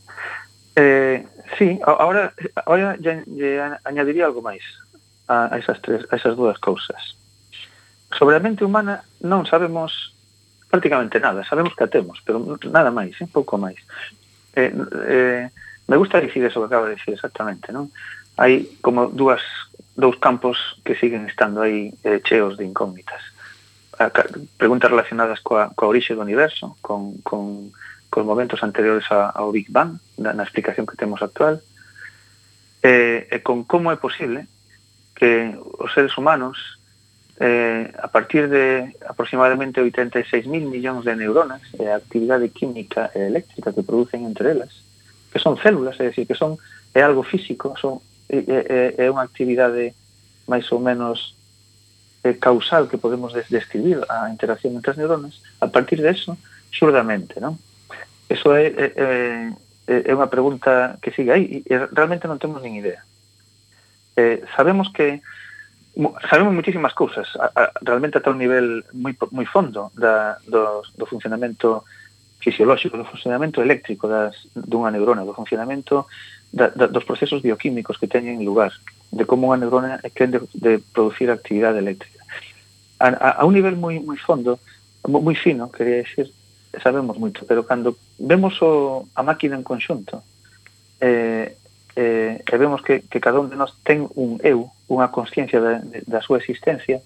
[0.76, 1.24] Eh,
[1.58, 2.32] sí, ahora,
[2.64, 4.62] ahora ya, ya añadiría algo máis
[5.26, 7.16] a, a esas tres, a esas dúas cousas.
[8.14, 10.14] Sobre a mente humana non sabemos
[10.70, 12.38] prácticamente nada, sabemos que a temos, pero
[12.70, 13.80] nada máis, eh, pouco máis.
[14.54, 14.70] Eh,
[15.08, 15.44] eh,
[15.88, 17.90] me gusta dicir eso que acaba de dicir exactamente, non?
[18.38, 19.42] Hai como dúas
[19.98, 23.20] dous campos que siguen estando aí eh, cheos de incógnitas
[24.00, 24.08] a,
[24.56, 27.68] preguntas relacionadas coa, coa orixe do universo, con, con,
[28.08, 31.60] con momentos anteriores a, ao Big Bang, na, na explicación que temos actual,
[32.80, 34.48] e, e con como é posible
[35.12, 36.80] que os seres humanos,
[37.36, 43.76] eh, a partir de aproximadamente 86.000 millóns de neuronas, e a actividade química e eléctrica
[43.76, 44.80] que producen entre elas,
[45.28, 46.56] que son células, é dicir, que son
[46.96, 48.00] é algo físico, son,
[48.32, 49.92] é, é, é unha actividade
[50.48, 51.36] máis ou menos
[52.24, 56.36] eh, causal que podemos describir a interacción entre as neuronas, a partir de eso,
[56.70, 57.56] surda a mente, non?
[58.28, 58.86] Eso é, é,
[59.90, 63.02] é, é unha pregunta que sigue aí e realmente non temos nin idea.
[64.14, 65.24] Eh, sabemos que
[66.30, 71.04] sabemos muchísimas cousas, a, a, realmente ata un nivel moi, moi fondo da, do, do
[71.08, 71.82] funcionamento
[72.38, 76.06] fisiolóxico, do funcionamento eléctrico das, dunha neurona, do funcionamento
[76.54, 78.70] da, da, dos procesos bioquímicos que teñen lugar
[79.10, 82.22] de como unha neurona é quen de, de producir actividade eléctrica.
[83.02, 84.62] A, a, a un nivel moi moi fondo,
[85.06, 86.30] moi fino, quería decir,
[86.78, 90.22] sabemos moito, pero cando vemos o, a máquina en conxunto,
[91.00, 91.56] eh,
[91.96, 95.82] eh, e vemos que, que cada un de nós ten un eu, unha consciencia da,
[95.82, 97.02] de, da súa existencia,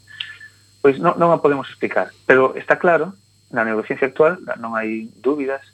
[0.84, 2.12] pois non, non a podemos explicar.
[2.28, 3.16] Pero está claro,
[3.48, 5.64] na neurociencia actual non hai dúbidas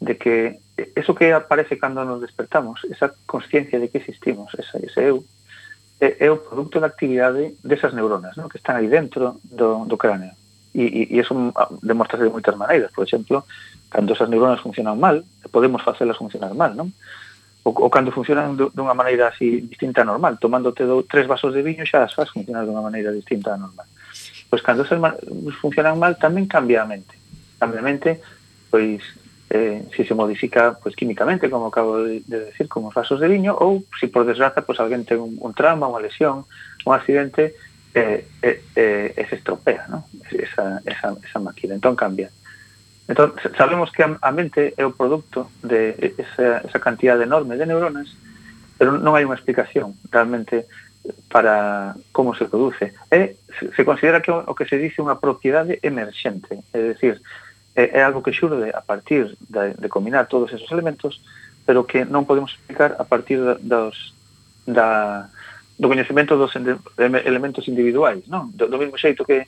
[0.00, 0.60] de que
[0.96, 5.24] eso que aparece cando nos despertamos, esa consciencia de que existimos, esa, ese eu,
[6.00, 8.48] é, é o producto da actividade desas neuronas ¿no?
[8.48, 10.32] que están aí dentro do, do cráneo.
[10.72, 12.90] E, e, e eso ah, demostrase de moitas maneiras.
[12.90, 13.44] Por exemplo,
[13.92, 15.22] cando esas neuronas funcionan mal,
[15.52, 16.88] podemos facelas funcionar mal, non?
[17.60, 21.60] O, o cando funcionan dunha maneira así distinta a normal, tomándote do, tres vasos de
[21.60, 23.84] viño xa as faz funcionar dunha maneira distinta a normal.
[24.48, 24.96] Pois cando esas
[25.60, 27.12] funcionan mal tamén cambia a mente.
[27.60, 28.24] Cambia a mente,
[28.72, 29.04] pois
[29.50, 33.28] eh, si se modifica pues, químicamente, como acabo de, de decir, como os vasos de
[33.28, 36.46] viño, ou se si por desgraza pues, alguén ten un, un trauma, unha lesión,
[36.86, 37.58] un accidente,
[37.94, 40.06] eh, eh, eh, se estropea ¿no?
[40.30, 42.30] esa, esa, esa máquina, entón cambia.
[43.10, 48.14] Entón, sabemos que a mente é o producto de esa, esa cantidad enorme de neuronas,
[48.78, 50.70] pero non hai unha explicación realmente
[51.26, 52.94] para como se produce.
[53.10, 57.18] E se considera que o que se dice unha propiedade emerxente, é dicir,
[57.74, 61.22] é, é algo que xurde a partir de, de combinar todos esos elementos,
[61.66, 64.14] pero que non podemos explicar a partir da, dos,
[64.66, 65.30] da,
[65.78, 66.52] do coñecemento dos
[66.98, 68.50] elementos individuais, non?
[68.52, 69.46] Do, do mesmo xeito que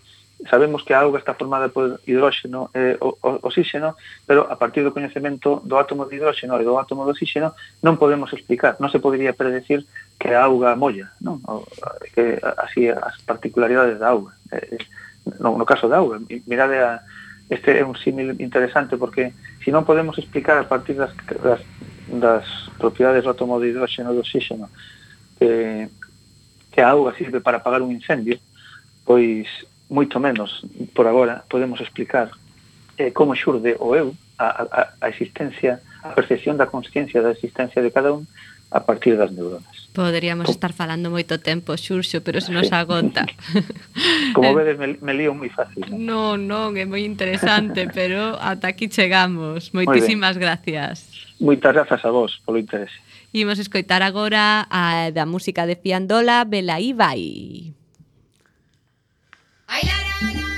[0.48, 3.94] sabemos que a auga está formada por hidróxeno e o, o, oxígeno,
[4.26, 7.98] pero a partir do coñecemento do átomo de hidróxeno e do átomo de oxígeno non
[7.98, 9.86] podemos explicar, non se podría predecir
[10.18, 11.38] que a auga molla, non?
[11.46, 11.62] O,
[12.14, 14.34] que así as particularidades da auga.
[14.50, 14.78] Eh,
[15.38, 16.98] no, no caso da auga, mirade a
[17.50, 21.12] este é un símil interesante porque se si non podemos explicar a partir das,
[21.42, 21.60] das,
[22.08, 22.46] das
[22.78, 24.66] propiedades do átomo de hidróxeno e do oxígeno
[25.38, 25.88] que,
[26.70, 28.38] que a auga sirve para apagar un incendio,
[29.04, 29.46] pois
[29.90, 30.64] moito menos
[30.96, 32.32] por agora podemos explicar
[32.96, 37.82] eh, como xurde o eu a, a, a existencia, a percepción da consciencia da existencia
[37.82, 38.24] de cada un
[38.72, 39.88] a partir das neuronas.
[39.92, 43.28] Poderíamos estar falando moito tempo, Xurxo, pero se nos agota.
[44.32, 45.84] Como vedes, me, me lío moi fácil.
[45.92, 49.72] Non, non, é moi interesante, pero ata aquí chegamos.
[49.76, 51.08] Moitísimas gracias.
[51.38, 52.96] Moitas grazas a vos polo interese.
[53.32, 57.72] Imos escoitar agora a da música de Fiandola, Bela Ibai.
[59.66, 60.51] Ai, la, la, la.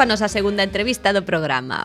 [0.00, 1.84] coa nosa segunda entrevista do programa.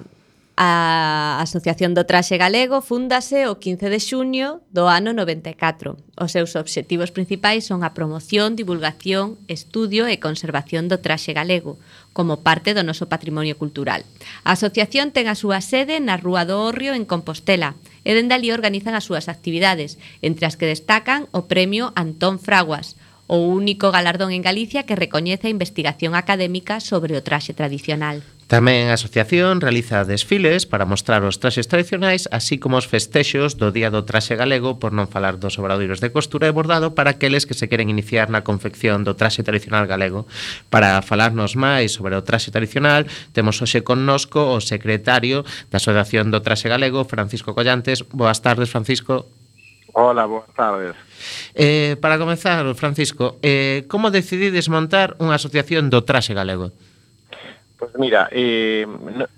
[0.55, 5.99] A Asociación do Traxe Galego fundase o 15 de xuño do ano 94.
[6.16, 11.76] Os seus obxectivos principais son a promoción, divulgación, estudio e conservación do traxe galego,
[12.16, 14.07] como parte do noso patrimonio cultural.
[14.47, 17.76] A asociación ten a súa sede na Rúa do Orrio, en Compostela,
[18.07, 22.95] e dende ali organizan as súas actividades, entre as que destacan o Premio Antón Fraguas,
[23.28, 28.22] o único galardón en Galicia que recoñece a investigación académica sobre o traxe tradicional.
[28.46, 33.74] Tamén a asociación realiza desfiles para mostrar os traxes tradicionais así como os festexos do
[33.74, 37.50] Día do Traxe Galego por non falar dos obradoiros de costura e bordado para aqueles
[37.50, 40.30] que se queren iniciar na confección do traxe tradicional galego.
[40.70, 45.42] Para falarnos máis sobre o traxe tradicional temos hoxe connosco o secretario
[45.74, 48.06] da Asociación do Traxe Galego, Francisco Collantes.
[48.14, 49.26] Boas tardes, Francisco.
[49.98, 50.93] Hola, boas tardes.
[51.56, 56.76] Eh, para comenzar, Francisco, eh, como decidides montar unha asociación do traxe galego?
[57.80, 58.84] Pois mira, eh,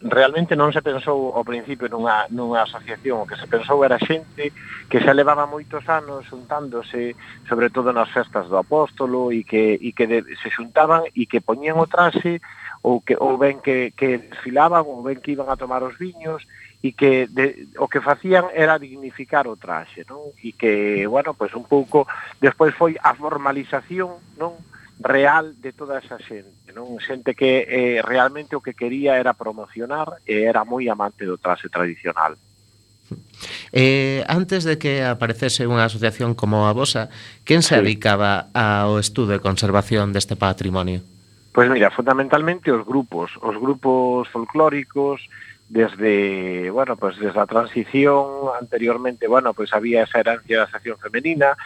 [0.01, 4.49] realmente non se pensou ao principio nunha, nunha asociación, o que se pensou era xente
[4.89, 7.14] que xa levaba moitos anos xuntándose,
[7.45, 11.38] sobre todo nas festas do apóstolo, e que, e que de, se xuntaban e que
[11.38, 12.41] poñían o traxe,
[12.82, 16.49] ou, que, ou ben que, que desfilaban, ou ben que iban a tomar os viños,
[16.84, 20.30] e que de, o que facían era dignificar o traxe, non?
[20.45, 22.05] E que, bueno, pois pues un pouco
[22.38, 24.53] despois foi a formalización, non?
[24.99, 26.97] real de toda esa xente, non?
[26.97, 31.69] Xente que eh, realmente o que quería era promocionar e era moi amante do traxe
[31.69, 32.38] tradicional.
[33.71, 37.13] Eh, antes de que aparecese unha asociación como a vosa,
[37.45, 37.82] quen se sí.
[37.82, 41.05] dedicaba ao estudo e conservación deste patrimonio?
[41.53, 45.25] Pois mira, fundamentalmente os grupos, os grupos folclóricos,
[45.70, 48.26] desde, bueno, pues desde a transición,
[48.59, 51.57] anteriormente, bueno, pues había esa herencia da sección femenina,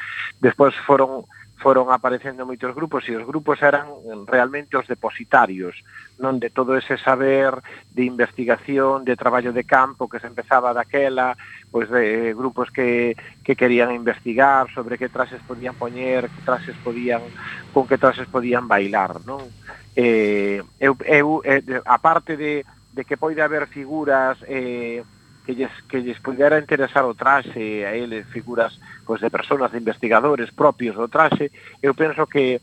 [0.41, 1.25] despois foron
[1.61, 3.85] foron aparecendo moitos grupos e os grupos eran
[4.25, 5.77] realmente os depositarios
[6.17, 7.53] non de todo ese saber
[7.93, 11.37] de investigación, de traballo de campo que se empezaba daquela
[11.69, 13.13] pois de grupos que,
[13.45, 17.21] que querían investigar sobre que trases podían poñer que trases podían
[17.69, 19.45] con que trases podían bailar non?
[19.93, 25.03] Eh, eu, eu, eh, aparte de de que poida haber figuras eh,
[25.45, 29.79] que lles, que lles pudera interesar o traxe a eles, figuras pois, de personas, de
[29.79, 32.61] investigadores propios do traxe, eu penso que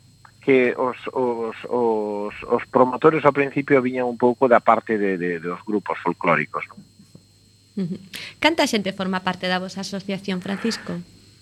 [0.48, 5.36] que os, os, os, os promotores ao principio viñan un pouco da parte de, de,
[5.44, 6.64] dos grupos folclóricos.
[6.72, 6.80] Non?
[8.40, 10.96] Canta xente forma parte da vosa asociación, Francisco?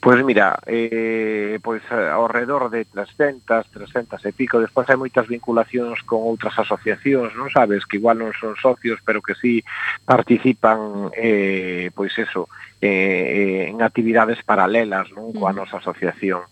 [0.07, 5.27] Pois mira, eh, pois eh, ao redor de 300, 300 e pico, despois hai moitas
[5.27, 9.67] vinculacións con outras asociacións, non sabes, que igual non son socios, pero que sí
[10.07, 12.47] participan, eh, pois eso,
[12.79, 16.47] eh, eh, en actividades paralelas non coa nosa asociación.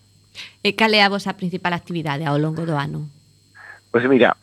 [0.59, 3.07] E cal é a vosa principal actividade ao longo do ano?
[3.87, 4.35] Pois mira,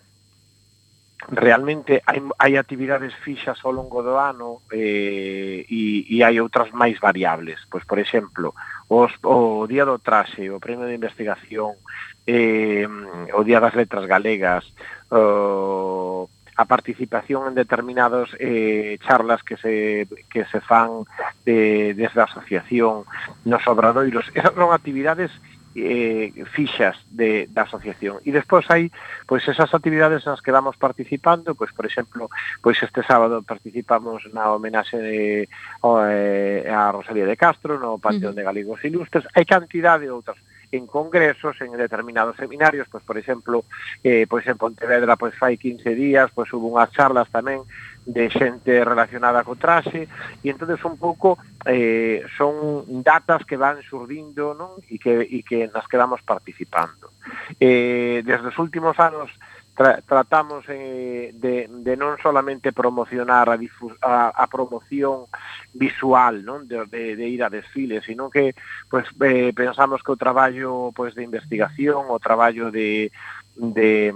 [1.29, 6.99] realmente hai, hai actividades fixas ao longo do ano eh, e, e hai outras máis
[6.99, 7.63] variables.
[7.71, 8.55] Pois, por exemplo,
[8.89, 11.79] os, o Día do Traxe, o Premio de Investigación,
[12.27, 12.87] eh,
[13.33, 14.67] o Día das Letras Galegas,
[15.11, 21.09] o, a participación en determinados eh, charlas que se, que se fan
[21.47, 23.05] de, desde a asociación
[23.45, 24.31] nos obradoiros.
[24.35, 25.31] Esas son actividades
[25.75, 28.21] eh, fixas de, da asociación.
[28.25, 28.93] E despois hai
[29.25, 32.29] pois esas actividades nas que vamos participando, pois por exemplo,
[32.61, 35.49] pois este sábado participamos na homenaxe de,
[35.81, 38.39] o, eh, a Rosalía de Castro no Panteón uh -huh.
[38.39, 39.25] de Galegos Ilustres.
[39.33, 40.39] Hai cantidade de outras
[40.73, 43.65] en congresos, en determinados seminarios, pois por exemplo,
[44.03, 47.61] eh, pois en Pontevedra pois fai 15 días, pois hubo unhas charlas tamén
[48.05, 50.11] de xente relacionada co traxe
[50.43, 54.75] e entonces un pouco eh, son datas que van surdindo non?
[54.91, 57.15] E, que, e que nas que vamos participando
[57.63, 59.31] eh, desde os últimos anos
[59.75, 65.25] tra tratamos eh, de, de non solamente promocionar a, a, a promoción
[65.73, 68.53] visual non de, de, de ir a desfiles, sino que
[68.93, 73.09] pues, eh, pensamos que o traballo pues, de investigación, o traballo de,
[73.57, 74.13] de,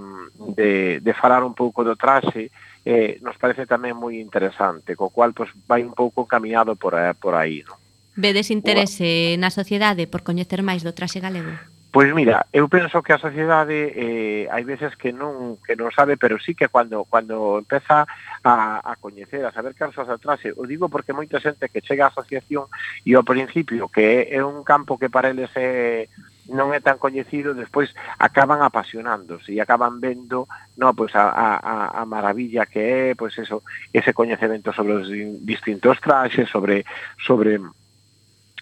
[0.53, 2.53] de, de falar un pouco do traxe
[2.87, 7.35] eh, nos parece tamén moi interesante, co cual pois, vai un pouco caminado por, por
[7.35, 7.67] aí.
[7.67, 7.75] Non?
[8.15, 11.51] Vedes interese na sociedade por coñecer máis do traxe galego?
[11.91, 16.15] Pois mira, eu penso que a sociedade eh, hai veces que non que non sabe,
[16.15, 18.07] pero sí que cando cando empeza
[18.43, 22.13] a, a coñecer, a saber cansos atrase, o digo porque moita xente que chega á
[22.15, 22.71] asociación
[23.03, 26.97] e ao principio que é un campo que para eles é eh, non é tan
[26.97, 30.47] coñecido, despois acaban apasionándose e acaban vendo
[30.79, 35.07] no, pois a, a, a maravilla que é, pois eso, ese coñecemento sobre os
[35.43, 36.87] distintos traxes, sobre
[37.19, 37.59] sobre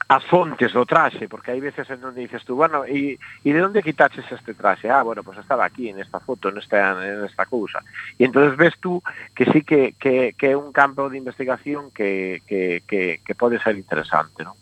[0.07, 3.61] as fontes do traxe, porque hai veces en donde dices tú, bueno, e, e de
[3.63, 4.85] onde quitaches este traxe?
[4.85, 7.81] Ah, bueno, pues estaba aquí, en esta foto, en esta, en esta cousa.
[8.19, 9.01] E entonces ves tú
[9.33, 13.57] que sí que, que, que é un campo de investigación que, que, que, que pode
[13.57, 14.53] ser interesante, non?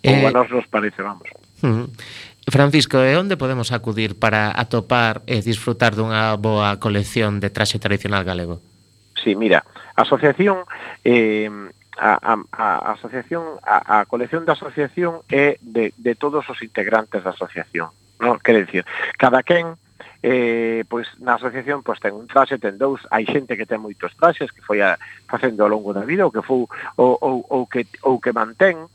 [0.00, 1.28] Eh, Como a nos nos parece, vamos.
[1.60, 1.86] Uh -huh.
[2.50, 8.24] Francisco, e onde podemos acudir para atopar e disfrutar dunha boa colección de traxe tradicional
[8.24, 8.60] galego?
[9.18, 10.64] Sí, mira, a asociación
[11.04, 11.50] eh,
[11.98, 17.26] a, a, a asociación a, a colección da asociación é de, de todos os integrantes
[17.26, 17.90] da asociación
[18.22, 18.86] non quere dicir
[19.18, 19.74] cada quen
[20.22, 24.14] eh, pois na asociación pois ten un traxe, ten dous, hai xente que ten moitos
[24.18, 26.66] traxes que foi a, facendo ao longo da vida ou que foi
[26.98, 28.86] ou, ou, ou que ou que mantén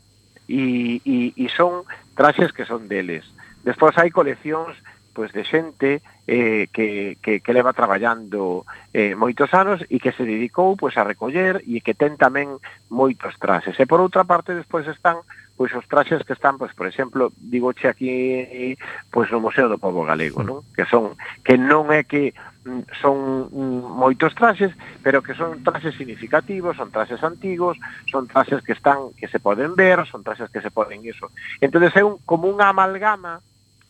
[0.48, 3.24] e, e, e son traxes que son deles.
[3.64, 4.76] Despois hai coleccións
[5.14, 10.26] pois de xente eh, que, que, que leva traballando eh, moitos anos e que se
[10.26, 12.58] dedicou pois a recoller e que ten tamén
[12.90, 13.78] moitos traxes.
[13.78, 15.22] E por outra parte despois están
[15.54, 18.74] pois os traxes que están, pois por exemplo, digoche aquí
[19.14, 20.66] pois no Museo do Pobo Galego, non?
[20.74, 21.14] Que son
[21.46, 22.34] que non é que
[22.66, 24.74] mm, son mm, moitos traxes,
[25.06, 27.78] pero que son traxes significativos, son traxes antigos,
[28.10, 31.30] son traxes que están que se poden ver, son traxes que se poden iso.
[31.62, 33.38] Entonces é un como unha amalgama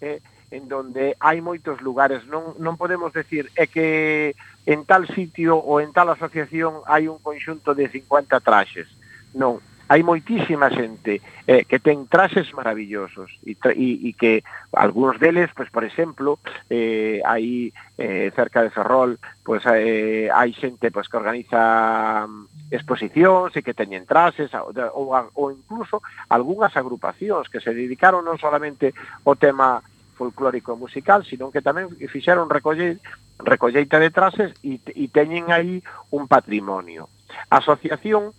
[0.05, 0.21] eh,
[0.53, 2.23] en donde hai moitos lugares.
[2.29, 4.37] Non, non podemos decir é que
[4.69, 8.87] en tal sitio ou en tal asociación hai un conxunto de 50 traxes.
[9.35, 14.41] Non, hai moitísima xente eh, que ten traxes maravillosos e, e, e que
[14.73, 16.41] algúns deles, pues, por exemplo,
[16.73, 17.69] eh, hai
[18.01, 23.77] eh, cerca de Ferrol, pues, eh, hai xente pues, que organiza mm, exposicións e que
[23.77, 26.01] teñen trases ou, ou incluso
[26.33, 28.97] algunhas agrupacións que se dedicaron non solamente
[29.29, 29.85] ao tema
[30.15, 33.03] folclórico e musical, sino que tamén fixeron recolle,
[33.43, 35.83] recolleita de trases e, e teñen aí
[36.15, 37.11] un patrimonio.
[37.51, 38.33] A asociación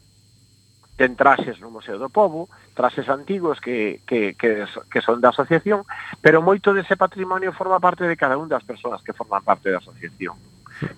[0.95, 5.83] ten traxes no Museo do Pobo, traxes antigos que, que, que, que son da asociación,
[6.23, 9.83] pero moito dese patrimonio forma parte de cada un das persoas que forman parte da
[9.83, 10.39] asociación.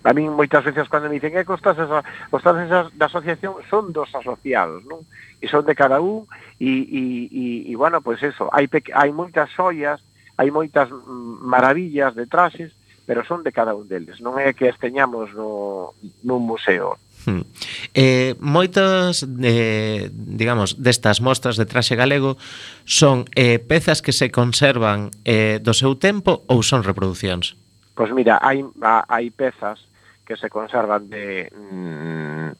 [0.04, 3.58] A mí moitas veces cando me dicen eh, que costas trases, costas esas da asociación
[3.70, 5.02] son dos asociados, non?
[5.38, 6.26] E son de cada un
[6.58, 10.02] e, e, e, e bueno, pois pues eso, hai, hai moitas xoias
[10.38, 10.88] hai moitas
[11.42, 12.72] maravillas de traxes,
[13.10, 17.02] pero son de cada un deles, non é que as teñamos no, nun museo.
[17.28, 17.44] Hmm.
[17.92, 22.38] Eh, moitas eh, digamos, destas mostras de traxe galego
[22.86, 27.58] son eh, pezas que se conservan eh, do seu tempo ou son reproduccións?
[27.98, 28.64] Pois mira, hai,
[29.10, 29.82] hai pezas
[30.24, 32.52] que se conservan de mm,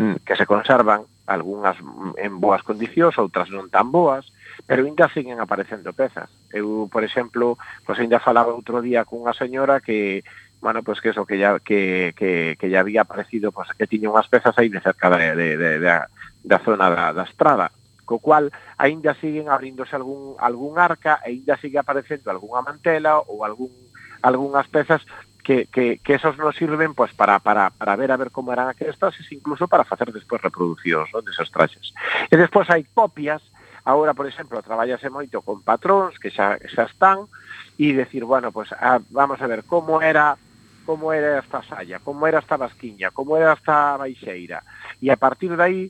[0.00, 1.76] mm, que se conservan algunhas
[2.16, 4.30] en boas condicións, outras non tan boas,
[4.64, 6.30] pero ainda siguen aparecendo pezas.
[6.48, 10.24] Eu, por exemplo, pois ainda falaba outro día cunha señora que
[10.64, 14.08] bueno, pois que eso que ya que que que ya había aparecido, pois que tiña
[14.08, 15.92] unhas pezas aí de cerca de de de, de
[16.46, 17.68] da zona da, da estrada
[18.06, 23.42] co cual aínda siguen abríndose algún algún arca e aínda sigue aparecendo algunha mantela ou
[23.42, 23.74] algún
[24.22, 25.02] algunhas pezas
[25.46, 28.68] que, que, que esos nos sirven pues, para, para, para ver a ver como eran
[28.68, 31.22] aquestas e incluso para facer despois reproducións ¿no?
[31.22, 31.94] deses traxes.
[32.26, 33.46] E despois hai copias
[33.86, 37.30] Agora, por exemplo, traballase moito con patróns que xa, xa están
[37.78, 40.34] e decir, bueno, pues, a, vamos a ver como era
[40.82, 44.62] como era esta saia, como era esta basquiña, como era esta baixeira.
[45.02, 45.80] E a partir de aí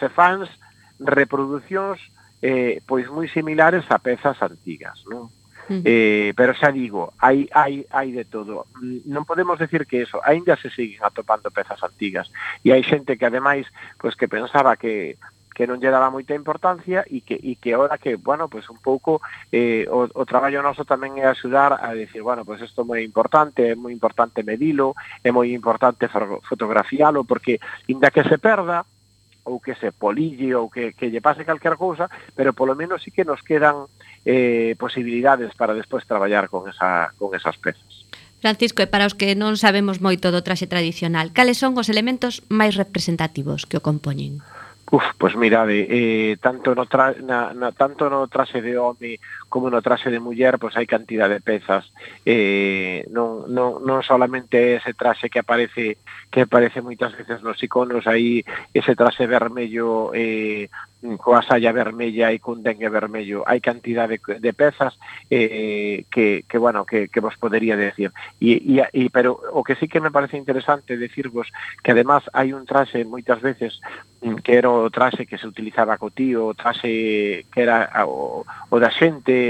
[0.00, 0.48] se fans
[0.96, 2.00] reproduccións
[2.40, 5.28] eh, pois moi similares a pezas antigas, non?
[5.28, 5.82] Uh -huh.
[5.84, 8.66] Eh, pero xa digo, hai, hai, hai de todo
[9.06, 12.26] Non podemos decir que eso aínda se siguen atopando pezas antigas
[12.66, 15.20] E hai xente que ademais pois, que pensaba que
[15.62, 18.82] que non lle daba moita importancia e que, e que ahora que, bueno, pues un
[18.82, 19.22] pouco
[19.54, 23.00] eh, o, o traballo noso tamén é axudar a decir, bueno, pues isto é moi
[23.06, 26.10] importante, é moi importante medilo, é moi importante
[26.42, 28.82] fotografialo porque inda que se perda,
[29.46, 33.14] ou que se polille ou que, que lle pase calquer cousa, pero polo menos sí
[33.14, 33.86] que nos quedan
[34.26, 38.02] eh, posibilidades para despois traballar con, esa, con esas pezas.
[38.42, 42.42] Francisco, e para os que non sabemos moito do traxe tradicional, cales son os elementos
[42.50, 44.42] máis representativos que o compoñen?
[44.92, 49.16] Uf, pois mirade, eh, eh, tanto no tra, na, na, tanto no traxe de home
[49.52, 51.92] como no traxe de muller, pois hai cantidad de pezas.
[52.24, 56.00] Eh, non, non, non solamente ese traxe que aparece
[56.32, 58.40] que aparece moitas veces nos iconos, aí
[58.72, 60.72] ese traxe vermello eh,
[61.18, 63.42] coa saia vermella e cun dengue vermello.
[63.42, 64.94] Hai cantidad de, de pezas
[65.28, 68.14] eh, que, que, bueno, que, que vos podería decir.
[68.38, 71.50] E, e, e, pero o que sí que me parece interesante decirvos
[71.82, 73.82] que además hai un traxe moitas veces
[74.22, 78.46] mm, que era o traxe que se utilizaba co tío, o traxe que era o,
[78.46, 79.41] o da xente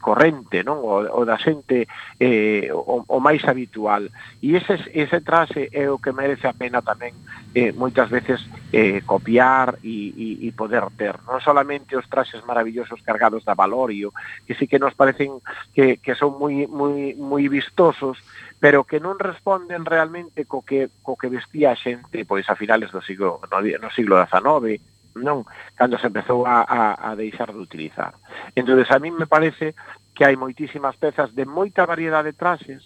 [0.00, 0.82] corrente, non?
[0.82, 1.86] O, o da xente
[2.18, 4.08] eh, o, o máis habitual.
[4.42, 7.14] E ese, ese traxe é o que merece a pena tamén
[7.54, 8.40] eh, moitas veces
[8.72, 11.20] eh, copiar e, e, e poder ter.
[11.28, 14.12] Non solamente os traxes maravillosos cargados da valorio,
[14.46, 15.40] que sí que nos parecen
[15.76, 18.20] que, que son moi, moi, moi vistosos,
[18.62, 22.94] pero que non responden realmente co que, co que vestía a xente pois a finales
[22.94, 24.80] do siglo, no, no siglo XIX,
[25.18, 25.44] non,
[25.76, 28.16] cando se empezou a, a, a deixar de utilizar.
[28.54, 29.74] Entonces a mí me parece
[30.14, 32.82] que hai moitísimas pezas de moita variedade de traxes,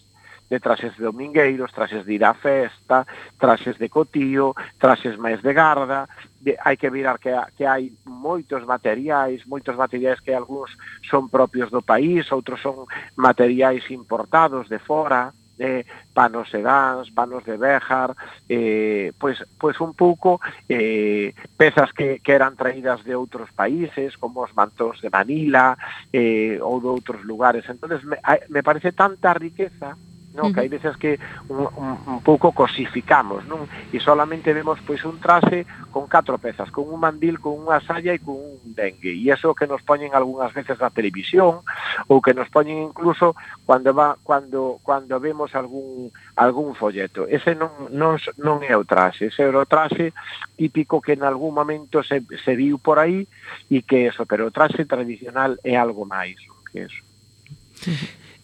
[0.49, 3.03] de traxes de domingueiros, traxes de ir á festa,
[3.39, 6.07] traxes de cotío, traxes máis de garda,
[6.39, 10.71] de, hai que virar que, que hai moitos materiais, moitos materiais que algúns
[11.03, 12.87] son propios do país, outros son
[13.19, 18.15] materiais importados de fora, eh, panos sedáns, panos de Béjar,
[18.49, 24.45] eh, pois, pois un pouco eh, pezas que, que eran traídas de outros países, como
[24.45, 25.77] os mantos de Manila
[26.13, 27.69] eh, ou de outros lugares.
[27.69, 28.17] Entón, me,
[28.49, 29.97] me parece tanta riqueza
[30.37, 30.53] non?
[30.53, 31.17] que hai veces que
[31.49, 33.65] un, un, un pouco cosificamos non?
[33.91, 38.13] e solamente vemos pois un traxe con catro pezas, con un mandil, con unha saia
[38.13, 41.65] e con un dengue e iso que nos poñen algunhas veces na televisión
[42.13, 43.33] ou que nos poñen incluso
[43.65, 49.33] cando va cando cando vemos algún algún folleto ese non, non, non é o traxe,
[49.33, 50.13] ese é o traxe
[50.61, 53.25] típico que en algún momento se, se viu por aí
[53.73, 56.37] e que eso, pero o traxe tradicional é algo máis
[56.69, 57.03] que eso.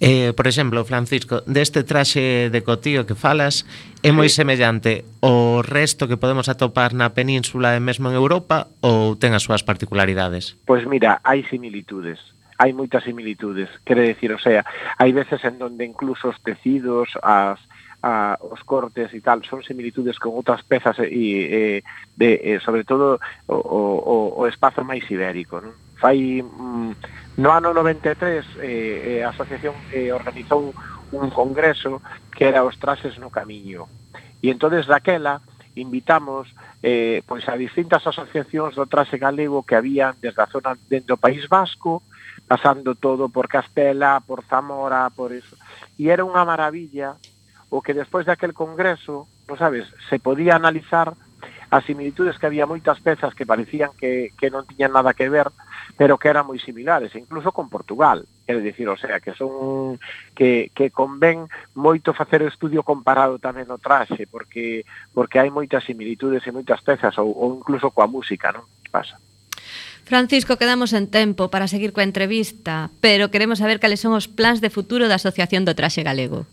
[0.02, 3.62] Eh, por exemplo, Francisco, deste traxe de cotío que falas
[4.02, 4.42] é moi sí.
[4.42, 9.46] semellante ao resto que podemos atopar na península e mesmo en Europa ou ten as
[9.46, 10.58] súas particularidades?
[10.66, 12.18] Pois mira, hai similitudes
[12.58, 14.62] hai moitas similitudes, quere decir, o sea,
[14.98, 17.58] hai veces en donde incluso os tecidos, as,
[18.02, 21.60] a, os cortes e tal son similitudes con outras pezas e, e
[22.18, 25.74] de, e sobre todo o, o, o espazo máis ibérico non?
[26.02, 30.74] fai mm, no ano 93 eh, eh, a asociación eh, organizou
[31.14, 32.02] un congreso
[32.34, 33.86] que era os trases no camiño.
[34.42, 35.38] E entonces daquela
[35.78, 36.50] invitamos
[36.82, 41.22] eh, pois a distintas asociacións do traxe galego que había desde a zona dentro do
[41.22, 42.02] País Vasco,
[42.50, 45.54] pasando todo por Castela, por Zamora, por eso.
[45.94, 47.14] E era unha maravilla
[47.72, 51.14] o que despois daquel congreso, non sabes, se podía analizar
[51.72, 55.48] as similitudes que había moitas pezas que parecían que, que non tiñan nada que ver,
[55.96, 58.28] pero que eran moi similares, incluso con Portugal.
[58.44, 59.96] Quero dicir, o sea, que son
[60.36, 64.84] que, que convén moito facer o estudio comparado tamén no traxe, porque
[65.16, 68.68] porque hai moitas similitudes e moitas pezas, ou, ou incluso coa música, non?
[68.92, 69.16] Pasa.
[70.04, 74.60] Francisco, quedamos en tempo para seguir coa entrevista, pero queremos saber cales son os plans
[74.60, 76.44] de futuro da Asociación do Traxe Galego.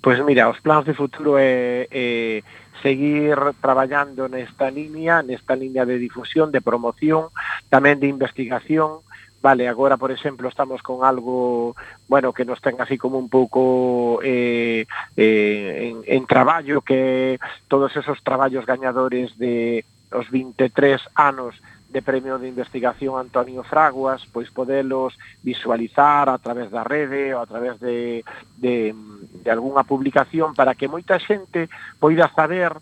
[0.00, 2.42] Pois pues mira, os plans de futuro é, é
[2.80, 7.28] seguir traballando nesta liña, nesta liña de difusión, de promoción,
[7.68, 9.04] tamén de investigación,
[9.42, 11.74] Vale, agora, por exemplo, estamos con algo,
[12.08, 14.84] bueno, que nos ten así como un pouco eh,
[15.16, 21.56] eh, en, en traballo, que todos esos traballos gañadores de os 23 anos
[21.90, 27.46] de Premio de Investigación Antonio Fraguas, pois podelos visualizar a través da rede ou a
[27.50, 28.22] través de,
[28.58, 28.94] de,
[29.42, 31.66] de algunha publicación para que moita xente
[31.98, 32.78] poida saber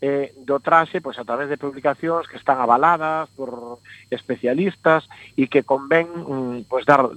[0.00, 5.66] eh, do traxe pois, a través de publicacións que están avaladas por especialistas e que
[5.66, 7.10] convén mm, pois, dar,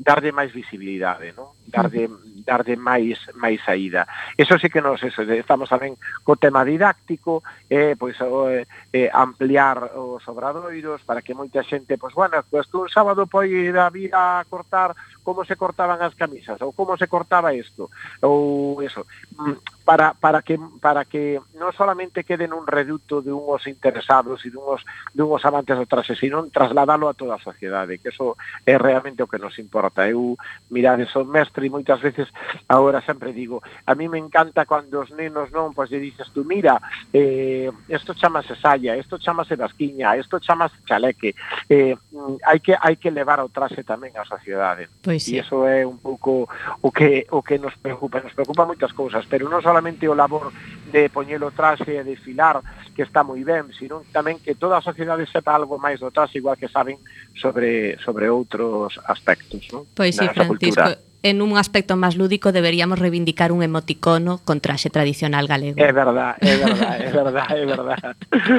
[0.00, 1.32] darlle máis visibilidade.
[1.32, 1.55] Non?
[1.66, 2.08] darlle
[2.46, 4.06] darlle máis máis saída.
[4.38, 8.64] Eso sí que nos eso, estamos tamén co tema didáctico, eh, pois eh,
[8.94, 13.50] eh, ampliar os obradoiros para que moita xente, pois bueno, pois tú un sábado poi
[13.50, 14.94] ir a vir a cortar
[15.26, 17.90] como se cortaban as camisas ou como se cortaba isto
[18.22, 19.02] ou eso
[19.34, 24.50] mm, para, para que para que non solamente quede nun reduto de unhos interesados e
[24.50, 24.82] dunhos
[25.14, 28.34] dunhos amantes do traxe, sino trasladalo a toda a sociedade, que eso
[28.66, 30.10] é realmente o que nos importa.
[30.10, 30.34] Eu
[30.74, 32.28] mirade son mestre mestre e moitas veces
[32.68, 36.44] agora sempre digo, a mí me encanta cando os nenos non, pois lle dices tú,
[36.44, 36.76] mira,
[37.12, 41.34] eh, esto chamase saya, esto chamase basquiña, esto chamase chaleque,
[41.68, 41.96] eh,
[42.44, 44.92] hai que hai que levar ao traxe tamén á sociedade.
[45.00, 45.40] Pois sí.
[45.40, 46.44] E iso é un pouco
[46.84, 50.52] o que o que nos preocupa, nos preocupa moitas cousas, pero non solamente o labor
[50.92, 52.60] de poñer o traxe e desfilar,
[52.92, 56.38] que está moi ben, sino tamén que toda a sociedade sepa algo máis do traxe,
[56.38, 57.00] igual que saben
[57.32, 59.86] sobre sobre outros aspectos, non?
[59.96, 64.94] Pois sí, Francisco, cultura en un aspecto máis lúdico deberíamos reivindicar un emoticono con traxe
[64.94, 65.74] tradicional galego.
[65.82, 68.14] É verdad, é verdad, é verdad, é verdad.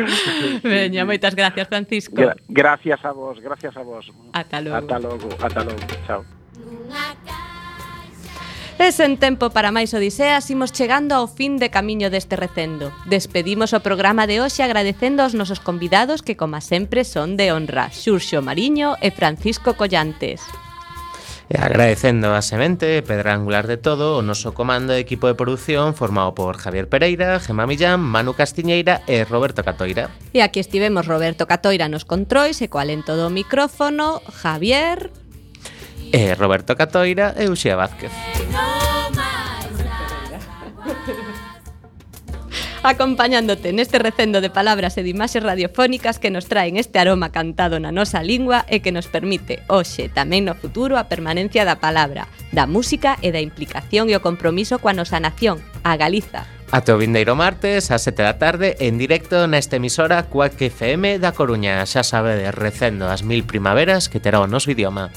[0.67, 2.19] Veña, moitas gracias, Francisco.
[2.19, 4.11] Gra gracias a vos, gracias a vos.
[4.35, 4.75] Ata logo.
[4.75, 5.83] Ata logo, ata logo.
[6.03, 6.21] Chao.
[8.77, 12.91] E sen tempo para máis odiseas, imos chegando ao fin de camiño deste recendo.
[13.07, 17.89] Despedimos o programa de hoxe agradecendo aos nosos convidados que, como sempre, son de honra,
[17.89, 20.43] Xurxo Mariño e Francisco Collantes.
[21.47, 25.95] E agradecendo a semente, pedra angular de todo, o noso comando de equipo de produción
[25.95, 30.11] formado por Javier Pereira, Gemma Millán, Manu Castiñeira e Roberto Catoira.
[30.35, 35.07] E aquí estivemos Roberto Catoira nos controis e co alento do micrófono, Javier...
[36.11, 38.11] E Roberto Catoira e Uxía Vázquez.
[38.51, 38.86] No.
[42.87, 47.77] acompañándote neste recendo de palabras e de imaxes radiofónicas que nos traen este aroma cantado
[47.77, 52.31] na nosa lingua e que nos permite, hoxe, tamén no futuro, a permanencia da palabra,
[52.55, 56.47] da música e da implicación e o compromiso coa nosa nación, a Galiza.
[56.67, 61.31] Ate o vindeiro martes, a 7 da tarde, en directo nesta emisora Cuac FM da
[61.31, 61.79] Coruña.
[61.87, 65.07] Xa sabe de recendo as mil primaveras que terá o noso idioma.